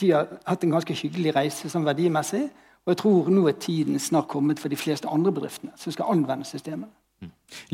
de 0.00 0.10
har 0.14 0.28
hatt 0.46 0.64
en 0.64 0.74
ganske 0.76 0.96
hyggelig 1.02 1.34
reise 1.36 1.70
sånn 1.72 1.86
verdimessig. 1.88 2.46
Og 2.86 2.94
jeg 2.94 3.00
tror 3.02 3.30
nå 3.32 3.44
er 3.48 3.58
tiden 3.60 4.00
snart 4.00 4.30
kommet 4.30 4.60
for 4.60 4.72
de 4.72 4.78
fleste 4.80 5.08
andre 5.08 5.32
bedriftene 5.36 5.74
som 5.76 5.92
skal 5.92 6.12
anvende 6.14 6.48
systemene. 6.48 6.90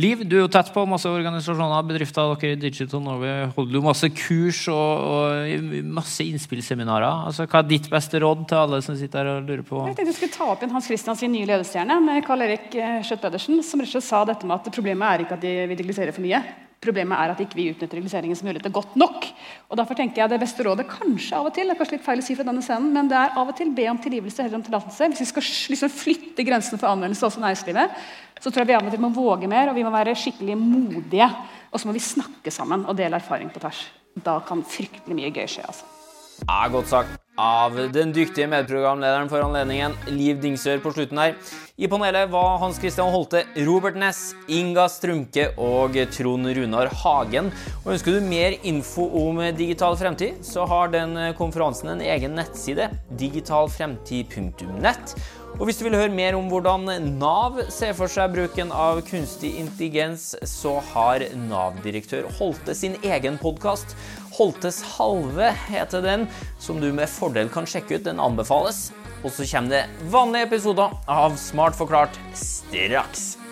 Liv, 0.00 0.22
du 0.28 0.34
er 0.38 0.42
jo 0.42 0.50
tett 0.52 0.70
på 0.74 0.82
masse 0.88 1.08
organisasjoner, 1.08 1.84
bedrifter. 1.86 2.32
Dere 2.40 2.56
i 2.56 2.58
Digital 2.60 3.02
Norway 3.04 3.46
holder 3.56 3.78
jo 3.78 3.82
masse 3.84 4.10
kurs 4.16 4.62
og, 4.72 5.06
og 5.06 5.86
masse 5.98 6.24
innspillsseminarer. 6.24 7.28
Altså, 7.28 7.46
hva 7.48 7.62
er 7.62 7.70
ditt 7.70 7.88
beste 7.92 8.20
råd 8.22 8.44
til 8.50 8.60
alle 8.62 8.82
som 8.84 8.98
sitter 8.98 9.22
her 9.22 9.38
og 9.38 9.48
lurer 9.48 9.64
på 9.66 9.84
Jeg 9.84 9.98
tenkte 9.98 10.10
jeg 10.12 10.18
skulle 10.18 10.36
ta 10.36 10.50
opp 10.52 10.64
igjen 10.64 10.76
Hans 10.76 10.90
Christian 10.90 11.20
sin 11.20 11.34
nye 11.36 11.48
ledestjerne 11.48 11.98
med 12.04 12.22
Karl 12.26 12.46
Erik 12.48 12.74
eh, 12.74 13.00
Schjøtt 13.06 13.24
Pedersen, 13.24 13.62
som 13.64 13.82
rett 13.82 13.92
og 13.92 13.96
slett 13.98 14.08
sa 14.08 14.24
dette 14.28 14.48
med 14.48 14.58
at 14.58 14.72
problemet 14.74 15.08
er 15.08 15.26
ikke 15.26 15.38
at 15.38 15.44
de 15.44 15.56
vil 15.62 15.78
digitalisere 15.78 16.16
for 16.16 16.26
mye. 16.26 16.42
Problemet 16.86 17.18
er 17.18 17.32
at 17.34 17.42
ikke 17.42 17.58
vi 17.58 17.68
utnytter 17.72 17.98
digitaliseringens 17.98 18.42
muligheter 18.46 18.72
godt 18.74 18.94
nok. 18.98 19.26
Og 19.70 19.80
derfor 19.80 19.98
tenker 19.98 20.22
jeg 20.22 20.32
Det 20.32 20.40
beste 20.42 20.64
rådet 20.66 20.86
kanskje 20.90 21.36
av 21.38 21.48
og 21.48 21.54
til 21.56 21.66
det 21.66 21.74
er 21.74 21.80
kanskje 21.80 21.96
litt 21.98 22.06
feil 22.06 22.22
å 22.22 22.26
si 22.26 22.36
fra 22.38 22.46
denne 22.46 22.62
scenen, 22.64 22.92
men 22.94 23.10
det 23.10 23.18
er 23.18 23.34
av 23.34 23.50
og 23.50 23.58
til 23.58 23.74
be 23.74 23.88
om 23.90 24.00
tilgivelse 24.02 24.46
heller 24.46 24.60
om 24.60 24.64
tillatelse. 24.66 25.10
Hvis 25.12 25.24
vi 25.24 25.28
skal 25.32 25.48
liksom 25.74 25.92
flytte 25.96 26.46
grensene 26.46 26.80
for 26.80 26.92
anvendelse 26.92 27.26
også 27.26 27.42
i 27.42 27.46
næringslivet, 27.46 28.00
så 28.40 28.50
tror 28.50 28.62
jeg 28.62 28.70
vi 28.70 28.78
av 28.78 28.86
og 28.86 28.94
til 28.94 29.04
må 29.04 29.12
våge 29.16 29.50
mer, 29.50 29.70
og 29.70 29.78
vi 29.78 29.84
må 29.86 29.92
være 29.94 30.16
skikkelig 30.16 30.56
modige. 30.60 31.28
Og 31.72 31.82
så 31.82 31.90
må 31.90 31.96
vi 31.96 32.04
snakke 32.04 32.54
sammen 32.54 32.86
og 32.86 32.96
dele 32.98 33.18
erfaring 33.18 33.52
på 33.52 33.62
tvers. 33.62 33.86
Da 34.16 34.38
kan 34.46 34.64
fryktelig 34.64 35.18
mye 35.18 35.34
gøy 35.34 35.46
skje. 35.50 35.66
altså. 35.66 35.94
Ja, 36.46 36.66
godt 36.72 36.92
sagt 36.92 37.25
av 37.36 37.76
den 37.92 38.12
dyktige 38.16 38.48
medprogramlederen 38.48 39.28
for 39.30 39.44
anledningen, 39.44 39.92
Liv 40.08 40.40
Dingsør, 40.42 40.80
på 40.82 40.92
slutten 40.96 41.18
her. 41.20 41.34
I 41.76 41.88
panelet 41.92 42.30
var 42.32 42.58
Hans 42.62 42.78
Christian 42.80 43.12
Holte, 43.12 43.42
Robert 43.66 43.96
Ness, 44.00 44.34
Inga 44.48 44.88
Strumke 44.88 45.50
og 45.60 45.92
Trond 46.14 46.48
Runar 46.56 46.88
Hagen. 47.02 47.52
Og 47.84 47.92
Ønsker 47.92 48.12
du 48.16 48.20
mer 48.24 48.56
info 48.64 49.04
om 49.20 49.36
digital 49.58 49.96
fremtid, 50.00 50.40
så 50.40 50.64
har 50.68 50.88
den 50.94 51.34
konferansen 51.36 51.92
en 51.92 52.00
egen 52.00 52.32
nettside, 52.38 52.88
digitalfremtid.nett. 53.20 55.16
Og 55.56 55.70
hvis 55.70 55.78
du 55.80 55.86
vil 55.86 55.96
høre 55.96 56.12
mer 56.12 56.36
om 56.36 56.50
hvordan 56.50 56.84
Nav 57.16 57.62
ser 57.72 57.94
for 57.96 58.12
seg 58.12 58.34
bruken 58.34 58.68
av 58.76 58.98
kunstig 59.08 59.54
intelligens, 59.56 60.34
så 60.44 60.74
har 60.90 61.24
Nav-direktør 61.46 62.28
Holte 62.36 62.74
sin 62.76 62.98
egen 63.00 63.38
podkast. 63.40 63.96
Holtes 64.36 64.82
halve 64.98 65.48
heter 65.70 66.04
den, 66.04 66.28
som 66.60 66.82
du 66.82 66.90
med 66.92 67.08
fordel 67.08 67.48
kan 67.48 67.64
sjekke 67.64 67.96
ut. 67.96 68.04
Den 68.04 68.20
anbefales. 68.20 68.90
Og 69.24 69.32
så 69.32 69.48
kommer 69.48 69.78
det 69.78 70.12
vanlige 70.12 70.50
episoder 70.50 70.92
av 71.08 71.40
Smart 71.40 71.80
forklart 71.80 72.20
straks. 72.36 73.45